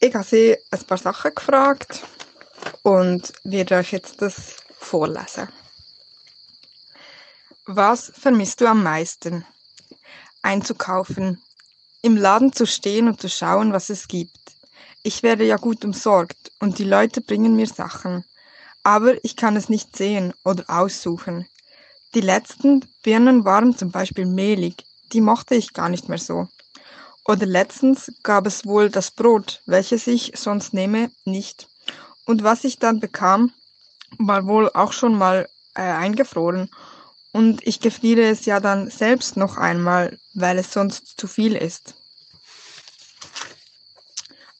Ich 0.00 0.14
habe 0.14 0.24
sie 0.24 0.56
ein 0.70 0.84
paar 0.84 0.98
Sachen 0.98 1.34
gefragt 1.34 2.02
und 2.82 3.32
werde 3.44 3.76
euch 3.76 3.92
jetzt 3.92 4.20
das 4.20 4.56
vorlesen. 4.78 5.48
Was 7.66 8.12
vermisst 8.14 8.60
du 8.60 8.66
am 8.66 8.82
meisten? 8.82 9.44
Einzukaufen, 10.42 11.42
im 12.02 12.16
Laden 12.16 12.52
zu 12.52 12.66
stehen 12.66 13.08
und 13.08 13.20
zu 13.20 13.28
schauen, 13.28 13.72
was 13.72 13.90
es 13.90 14.08
gibt. 14.08 14.38
Ich 15.02 15.22
werde 15.22 15.44
ja 15.44 15.56
gut 15.56 15.84
umsorgt 15.84 16.52
und 16.60 16.78
die 16.78 16.84
Leute 16.84 17.20
bringen 17.20 17.56
mir 17.56 17.66
Sachen 17.66 18.24
aber 18.84 19.24
ich 19.24 19.34
kann 19.34 19.56
es 19.56 19.68
nicht 19.68 19.96
sehen 19.96 20.32
oder 20.44 20.64
aussuchen. 20.68 21.48
Die 22.14 22.20
letzten 22.20 22.84
Birnen 23.02 23.44
waren 23.44 23.76
zum 23.76 23.90
Beispiel 23.90 24.26
mehlig, 24.26 24.84
die 25.12 25.20
mochte 25.20 25.56
ich 25.56 25.72
gar 25.72 25.88
nicht 25.88 26.08
mehr 26.08 26.18
so. 26.18 26.48
Oder 27.24 27.46
letztens 27.46 28.12
gab 28.22 28.46
es 28.46 28.66
wohl 28.66 28.90
das 28.90 29.10
Brot, 29.10 29.62
welches 29.64 30.06
ich 30.06 30.32
sonst 30.36 30.74
nehme, 30.74 31.10
nicht. 31.24 31.68
Und 32.26 32.44
was 32.44 32.64
ich 32.64 32.78
dann 32.78 33.00
bekam, 33.00 33.52
war 34.18 34.46
wohl 34.46 34.70
auch 34.70 34.92
schon 34.92 35.16
mal 35.16 35.48
äh, 35.74 35.80
eingefroren. 35.80 36.70
Und 37.34 37.66
ich 37.66 37.80
gefriere 37.80 38.22
es 38.22 38.44
ja 38.44 38.60
dann 38.60 38.90
selbst 38.90 39.36
noch 39.36 39.56
einmal, 39.56 40.16
weil 40.34 40.56
es 40.56 40.72
sonst 40.72 41.18
zu 41.20 41.26
viel 41.26 41.56
ist. 41.56 41.94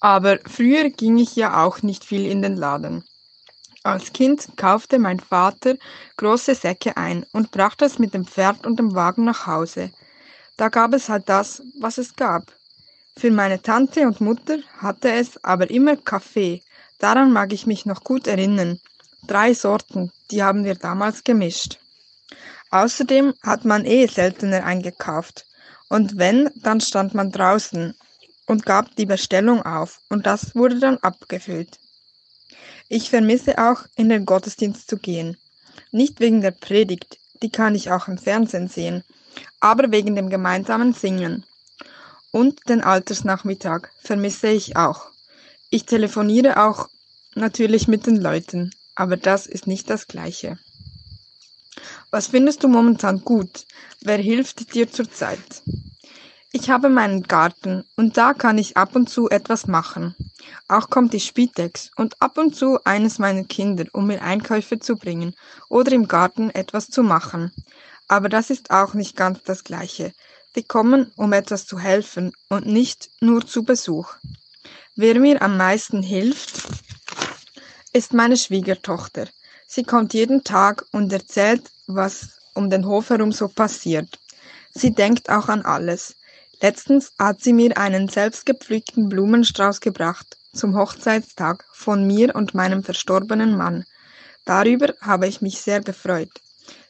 Aber 0.00 0.40
früher 0.44 0.90
ging 0.90 1.16
ich 1.18 1.36
ja 1.36 1.62
auch 1.64 1.82
nicht 1.82 2.04
viel 2.04 2.26
in 2.26 2.42
den 2.42 2.56
Laden. 2.56 3.04
Als 3.84 4.12
Kind 4.12 4.56
kaufte 4.56 4.98
mein 4.98 5.20
Vater 5.20 5.76
große 6.16 6.56
Säcke 6.56 6.96
ein 6.96 7.24
und 7.30 7.52
brachte 7.52 7.84
es 7.84 8.00
mit 8.00 8.12
dem 8.12 8.26
Pferd 8.26 8.66
und 8.66 8.80
dem 8.80 8.92
Wagen 8.96 9.24
nach 9.24 9.46
Hause. 9.46 9.92
Da 10.56 10.68
gab 10.68 10.94
es 10.94 11.08
halt 11.08 11.28
das, 11.28 11.62
was 11.78 11.96
es 11.98 12.16
gab. 12.16 12.52
Für 13.16 13.30
meine 13.30 13.62
Tante 13.62 14.00
und 14.00 14.20
Mutter 14.20 14.58
hatte 14.78 15.12
es 15.12 15.42
aber 15.44 15.70
immer 15.70 15.96
Kaffee. 15.96 16.60
Daran 16.98 17.32
mag 17.32 17.52
ich 17.52 17.68
mich 17.68 17.86
noch 17.86 18.02
gut 18.02 18.26
erinnern. 18.26 18.80
Drei 19.28 19.54
Sorten, 19.54 20.10
die 20.32 20.42
haben 20.42 20.64
wir 20.64 20.74
damals 20.74 21.22
gemischt. 21.22 21.78
Außerdem 22.74 23.34
hat 23.40 23.64
man 23.64 23.84
eh 23.84 24.08
seltener 24.08 24.64
eingekauft. 24.64 25.46
Und 25.88 26.18
wenn, 26.18 26.50
dann 26.56 26.80
stand 26.80 27.14
man 27.14 27.30
draußen 27.30 27.94
und 28.46 28.66
gab 28.66 28.96
die 28.96 29.06
Bestellung 29.06 29.62
auf 29.62 30.00
und 30.08 30.26
das 30.26 30.56
wurde 30.56 30.80
dann 30.80 30.98
abgefüllt. 30.98 31.78
Ich 32.88 33.10
vermisse 33.10 33.58
auch, 33.58 33.84
in 33.94 34.08
den 34.08 34.26
Gottesdienst 34.26 34.88
zu 34.88 34.96
gehen. 34.96 35.36
Nicht 35.92 36.18
wegen 36.18 36.40
der 36.40 36.50
Predigt, 36.50 37.20
die 37.42 37.50
kann 37.50 37.76
ich 37.76 37.92
auch 37.92 38.08
im 38.08 38.18
Fernsehen 38.18 38.66
sehen, 38.66 39.04
aber 39.60 39.92
wegen 39.92 40.16
dem 40.16 40.28
gemeinsamen 40.28 40.94
Singen. 40.94 41.46
Und 42.32 42.68
den 42.68 42.80
Altersnachmittag 42.80 43.82
vermisse 44.02 44.48
ich 44.48 44.76
auch. 44.76 45.12
Ich 45.70 45.86
telefoniere 45.86 46.60
auch 46.60 46.88
natürlich 47.36 47.86
mit 47.86 48.08
den 48.08 48.16
Leuten, 48.16 48.72
aber 48.96 49.16
das 49.16 49.46
ist 49.46 49.68
nicht 49.68 49.88
das 49.90 50.08
Gleiche. 50.08 50.58
Was 52.10 52.28
findest 52.28 52.62
du 52.62 52.68
momentan 52.68 53.20
gut? 53.20 53.66
Wer 54.00 54.18
hilft 54.18 54.74
dir 54.74 54.90
zurzeit? 54.90 55.62
Ich 56.52 56.70
habe 56.70 56.88
meinen 56.88 57.24
Garten 57.24 57.84
und 57.96 58.16
da 58.16 58.32
kann 58.32 58.58
ich 58.58 58.76
ab 58.76 58.94
und 58.94 59.10
zu 59.10 59.28
etwas 59.28 59.66
machen. 59.66 60.14
Auch 60.68 60.88
kommt 60.88 61.12
die 61.12 61.18
Spitex 61.18 61.90
und 61.96 62.22
ab 62.22 62.38
und 62.38 62.54
zu 62.54 62.78
eines 62.84 63.18
meiner 63.18 63.42
Kinder, 63.42 63.86
um 63.92 64.06
mir 64.06 64.22
Einkäufe 64.22 64.78
zu 64.78 64.94
bringen 64.94 65.34
oder 65.68 65.90
im 65.90 66.06
Garten 66.06 66.50
etwas 66.50 66.86
zu 66.86 67.02
machen. 67.02 67.50
Aber 68.06 68.28
das 68.28 68.50
ist 68.50 68.70
auch 68.70 68.94
nicht 68.94 69.16
ganz 69.16 69.42
das 69.42 69.64
Gleiche. 69.64 70.12
Sie 70.54 70.62
kommen, 70.62 71.10
um 71.16 71.32
etwas 71.32 71.66
zu 71.66 71.80
helfen 71.80 72.30
und 72.48 72.66
nicht 72.66 73.10
nur 73.20 73.44
zu 73.44 73.64
Besuch. 73.64 74.14
Wer 74.94 75.18
mir 75.18 75.42
am 75.42 75.56
meisten 75.56 76.04
hilft, 76.04 76.62
ist 77.92 78.14
meine 78.14 78.36
Schwiegertochter. 78.36 79.26
Sie 79.66 79.82
kommt 79.82 80.14
jeden 80.14 80.44
Tag 80.44 80.84
und 80.92 81.12
erzählt, 81.12 81.70
was 81.86 82.38
um 82.54 82.70
den 82.70 82.86
Hof 82.86 83.10
herum 83.10 83.32
so 83.32 83.48
passiert. 83.48 84.18
Sie 84.74 84.92
denkt 84.92 85.30
auch 85.30 85.48
an 85.48 85.62
alles. 85.62 86.16
Letztens 86.60 87.12
hat 87.18 87.42
sie 87.42 87.52
mir 87.52 87.76
einen 87.76 88.08
selbstgepflückten 88.08 89.08
Blumenstrauß 89.08 89.80
gebracht 89.80 90.36
zum 90.52 90.76
Hochzeitstag 90.76 91.64
von 91.72 92.06
mir 92.06 92.34
und 92.34 92.54
meinem 92.54 92.82
verstorbenen 92.84 93.56
Mann. 93.56 93.84
Darüber 94.44 94.94
habe 95.00 95.26
ich 95.26 95.40
mich 95.40 95.60
sehr 95.60 95.80
gefreut. 95.80 96.30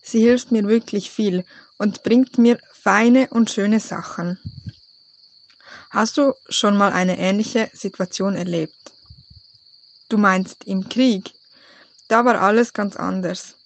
Sie 0.02 0.20
hilft 0.20 0.52
mir 0.52 0.66
wirklich 0.68 1.10
viel 1.10 1.44
und 1.78 2.02
bringt 2.02 2.38
mir 2.38 2.58
feine 2.72 3.28
und 3.30 3.50
schöne 3.50 3.80
Sachen. 3.80 4.38
Hast 5.90 6.18
du 6.18 6.34
schon 6.48 6.76
mal 6.76 6.92
eine 6.92 7.18
ähnliche 7.18 7.70
Situation 7.72 8.34
erlebt? 8.34 8.92
Du 10.08 10.18
meinst 10.18 10.64
im 10.64 10.88
Krieg? 10.88 11.32
Da 12.08 12.24
war 12.24 12.40
alles 12.40 12.72
ganz 12.72 12.96
anders. 12.96 13.56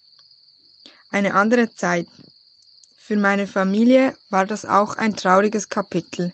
Eine 1.11 1.33
andere 1.33 1.73
Zeit, 1.73 2.07
für 2.97 3.17
meine 3.17 3.47
Familie 3.47 4.15
war 4.29 4.45
das 4.45 4.65
auch 4.65 4.95
ein 4.95 5.15
trauriges 5.15 5.67
Kapitel. 5.67 6.31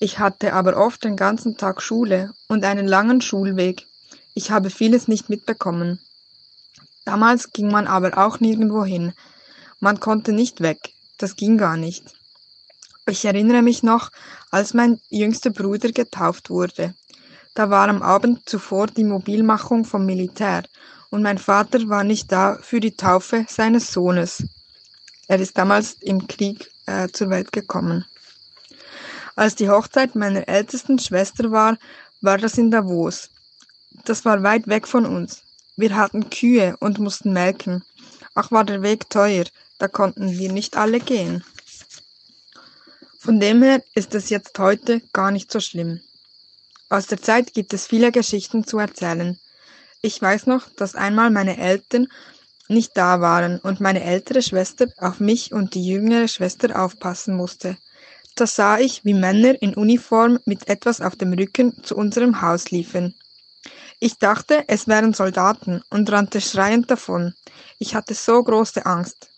Ich 0.00 0.18
hatte 0.18 0.52
aber 0.52 0.76
oft 0.76 1.04
den 1.04 1.16
ganzen 1.16 1.56
Tag 1.56 1.80
Schule 1.80 2.34
und 2.48 2.64
einen 2.64 2.88
langen 2.88 3.20
Schulweg. 3.20 3.86
Ich 4.34 4.50
habe 4.50 4.68
vieles 4.68 5.06
nicht 5.06 5.28
mitbekommen. 5.28 6.00
Damals 7.04 7.52
ging 7.52 7.70
man 7.70 7.86
aber 7.86 8.18
auch 8.18 8.40
nirgendwo 8.40 8.84
hin. 8.84 9.12
Man 9.78 10.00
konnte 10.00 10.32
nicht 10.32 10.60
weg. 10.60 10.92
Das 11.18 11.36
ging 11.36 11.56
gar 11.56 11.76
nicht. 11.76 12.14
Ich 13.08 13.24
erinnere 13.24 13.62
mich 13.62 13.82
noch, 13.82 14.10
als 14.50 14.74
mein 14.74 15.00
jüngster 15.08 15.50
Bruder 15.50 15.92
getauft 15.92 16.50
wurde. 16.50 16.94
Da 17.54 17.70
war 17.70 17.88
am 17.88 18.02
Abend 18.02 18.48
zuvor 18.48 18.88
die 18.88 19.04
Mobilmachung 19.04 19.84
vom 19.84 20.04
Militär 20.04 20.64
und 21.12 21.22
mein 21.22 21.36
Vater 21.36 21.90
war 21.90 22.04
nicht 22.04 22.32
da 22.32 22.58
für 22.62 22.80
die 22.80 22.96
Taufe 22.96 23.44
seines 23.46 23.92
Sohnes. 23.92 24.44
Er 25.28 25.38
ist 25.40 25.58
damals 25.58 25.92
im 26.00 26.26
Krieg 26.26 26.70
äh, 26.86 27.08
zur 27.08 27.28
Welt 27.28 27.52
gekommen. 27.52 28.06
Als 29.36 29.54
die 29.54 29.68
Hochzeit 29.68 30.14
meiner 30.14 30.48
ältesten 30.48 30.98
Schwester 30.98 31.50
war, 31.50 31.76
war 32.22 32.38
das 32.38 32.56
in 32.56 32.70
Davos. 32.70 33.28
Das 34.06 34.24
war 34.24 34.42
weit 34.42 34.66
weg 34.68 34.88
von 34.88 35.04
uns. 35.04 35.42
Wir 35.76 35.94
hatten 35.94 36.30
Kühe 36.30 36.76
und 36.80 36.98
mussten 36.98 37.34
melken. 37.34 37.84
Ach 38.34 38.50
war 38.50 38.64
der 38.64 38.80
Weg 38.80 39.10
teuer, 39.10 39.44
da 39.78 39.88
konnten 39.88 40.30
wir 40.30 40.50
nicht 40.50 40.78
alle 40.78 40.98
gehen. 40.98 41.44
Von 43.18 43.38
dem 43.38 43.62
her 43.62 43.82
ist 43.94 44.14
es 44.14 44.30
jetzt 44.30 44.58
heute 44.58 45.02
gar 45.12 45.30
nicht 45.30 45.52
so 45.52 45.60
schlimm. 45.60 46.00
Aus 46.88 47.06
der 47.06 47.20
Zeit 47.20 47.52
gibt 47.52 47.74
es 47.74 47.86
viele 47.86 48.12
Geschichten 48.12 48.66
zu 48.66 48.78
erzählen. 48.78 49.38
Ich 50.04 50.20
weiß 50.20 50.46
noch, 50.46 50.68
dass 50.70 50.96
einmal 50.96 51.30
meine 51.30 51.58
Eltern 51.58 52.08
nicht 52.66 52.90
da 52.96 53.20
waren 53.20 53.60
und 53.60 53.80
meine 53.80 54.02
ältere 54.02 54.42
Schwester 54.42 54.88
auf 54.98 55.20
mich 55.20 55.52
und 55.52 55.74
die 55.74 55.86
jüngere 55.86 56.26
Schwester 56.26 56.82
aufpassen 56.82 57.36
musste. 57.36 57.76
Da 58.34 58.48
sah 58.48 58.78
ich, 58.80 59.04
wie 59.04 59.14
Männer 59.14 59.62
in 59.62 59.74
Uniform 59.74 60.40
mit 60.44 60.68
etwas 60.68 61.00
auf 61.00 61.14
dem 61.14 61.32
Rücken 61.34 61.84
zu 61.84 61.96
unserem 61.96 62.42
Haus 62.42 62.72
liefen. 62.72 63.14
Ich 64.00 64.18
dachte, 64.18 64.64
es 64.66 64.88
wären 64.88 65.12
Soldaten 65.12 65.82
und 65.88 66.10
rannte 66.10 66.40
schreiend 66.40 66.90
davon. 66.90 67.34
Ich 67.78 67.94
hatte 67.94 68.14
so 68.14 68.42
große 68.42 68.84
Angst. 68.84 69.28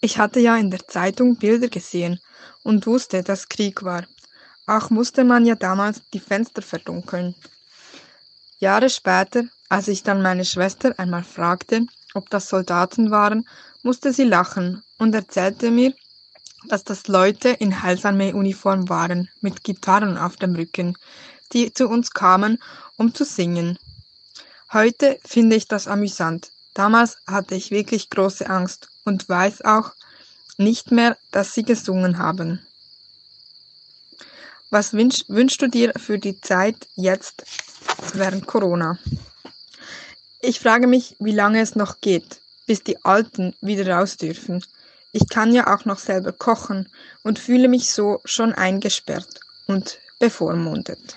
Ich 0.00 0.18
hatte 0.18 0.38
ja 0.38 0.56
in 0.56 0.70
der 0.70 0.86
Zeitung 0.86 1.36
Bilder 1.36 1.66
gesehen 1.66 2.20
und 2.62 2.86
wusste, 2.86 3.24
dass 3.24 3.48
Krieg 3.48 3.82
war. 3.82 4.06
Auch 4.68 4.90
musste 4.90 5.24
man 5.24 5.44
ja 5.44 5.56
damals 5.56 6.02
die 6.12 6.20
Fenster 6.20 6.62
verdunkeln. 6.62 7.34
Jahre 8.58 8.90
später, 8.90 9.44
als 9.68 9.88
ich 9.88 10.02
dann 10.02 10.20
meine 10.20 10.44
Schwester 10.44 10.94
einmal 10.98 11.22
fragte, 11.22 11.86
ob 12.14 12.28
das 12.30 12.48
Soldaten 12.48 13.10
waren, 13.10 13.48
musste 13.82 14.12
sie 14.12 14.24
lachen 14.24 14.82
und 14.98 15.14
erzählte 15.14 15.70
mir, 15.70 15.94
dass 16.66 16.82
das 16.82 17.06
Leute 17.06 17.50
in 17.50 17.82
Heilsarmee-Uniform 17.82 18.88
waren, 18.88 19.28
mit 19.40 19.62
Gitarren 19.62 20.18
auf 20.18 20.36
dem 20.36 20.56
Rücken, 20.56 20.96
die 21.52 21.72
zu 21.72 21.88
uns 21.88 22.10
kamen, 22.10 22.58
um 22.96 23.14
zu 23.14 23.24
singen. 23.24 23.78
Heute 24.72 25.20
finde 25.24 25.54
ich 25.54 25.68
das 25.68 25.86
amüsant. 25.86 26.50
Damals 26.74 27.16
hatte 27.26 27.54
ich 27.54 27.70
wirklich 27.70 28.10
große 28.10 28.50
Angst 28.50 28.88
und 29.04 29.28
weiß 29.28 29.64
auch 29.64 29.92
nicht 30.56 30.90
mehr, 30.90 31.16
dass 31.30 31.54
sie 31.54 31.62
gesungen 31.62 32.18
haben. 32.18 32.60
Was 34.70 34.92
wünsch, 34.92 35.24
wünschst 35.28 35.62
du 35.62 35.68
dir 35.68 35.92
für 35.96 36.18
die 36.18 36.40
Zeit 36.40 36.88
jetzt 36.96 37.44
während 38.14 38.46
Corona? 38.46 38.98
Ich 40.40 40.60
frage 40.60 40.86
mich, 40.86 41.16
wie 41.18 41.32
lange 41.32 41.60
es 41.60 41.74
noch 41.74 42.00
geht, 42.00 42.40
bis 42.66 42.82
die 42.82 43.04
Alten 43.04 43.54
wieder 43.60 43.88
raus 43.92 44.16
dürfen. 44.16 44.64
Ich 45.12 45.28
kann 45.28 45.52
ja 45.52 45.74
auch 45.74 45.84
noch 45.84 45.98
selber 45.98 46.32
kochen 46.32 46.88
und 47.22 47.38
fühle 47.38 47.68
mich 47.68 47.92
so 47.92 48.20
schon 48.24 48.52
eingesperrt 48.52 49.40
und 49.66 49.98
bevormundet. 50.18 51.16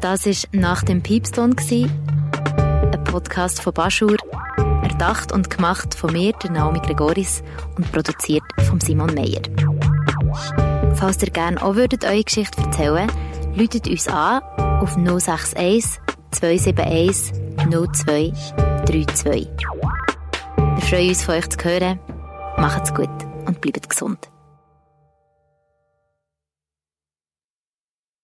Das 0.00 0.26
war 0.26 0.34
nach 0.52 0.82
dem 0.82 1.02
Piepston, 1.02 1.54
ein 1.56 3.04
Podcast 3.04 3.60
von 3.62 3.74
Baschur 3.74 4.16
Erdacht 5.00 5.32
und 5.32 5.48
gemacht 5.48 5.94
von 5.94 6.12
mir, 6.12 6.34
der 6.34 6.50
Naomi 6.50 6.78
Gregoris, 6.80 7.42
und 7.74 7.90
produziert 7.90 8.42
von 8.68 8.78
Simon 8.80 9.14
Meyer. 9.14 9.40
Falls 10.94 11.22
ihr 11.22 11.30
gerne 11.30 11.62
auch 11.62 11.74
würdet 11.74 12.04
eure 12.04 12.22
Geschichte 12.22 12.60
erzählen 12.60 13.10
läutet 13.54 13.88
uns 13.88 14.06
an 14.08 14.42
auf 14.58 14.98
061 14.98 15.98
271 16.32 17.32
02 17.70 18.32
32. 18.84 19.48
Wir 20.56 20.82
freuen 20.82 21.08
uns, 21.08 21.24
von 21.24 21.34
euch 21.34 21.48
zu 21.48 21.64
hören. 21.64 21.98
Macht's 22.58 22.92
gut 22.92 23.08
und 23.46 23.58
bleibt 23.62 23.88
gesund. 23.88 24.28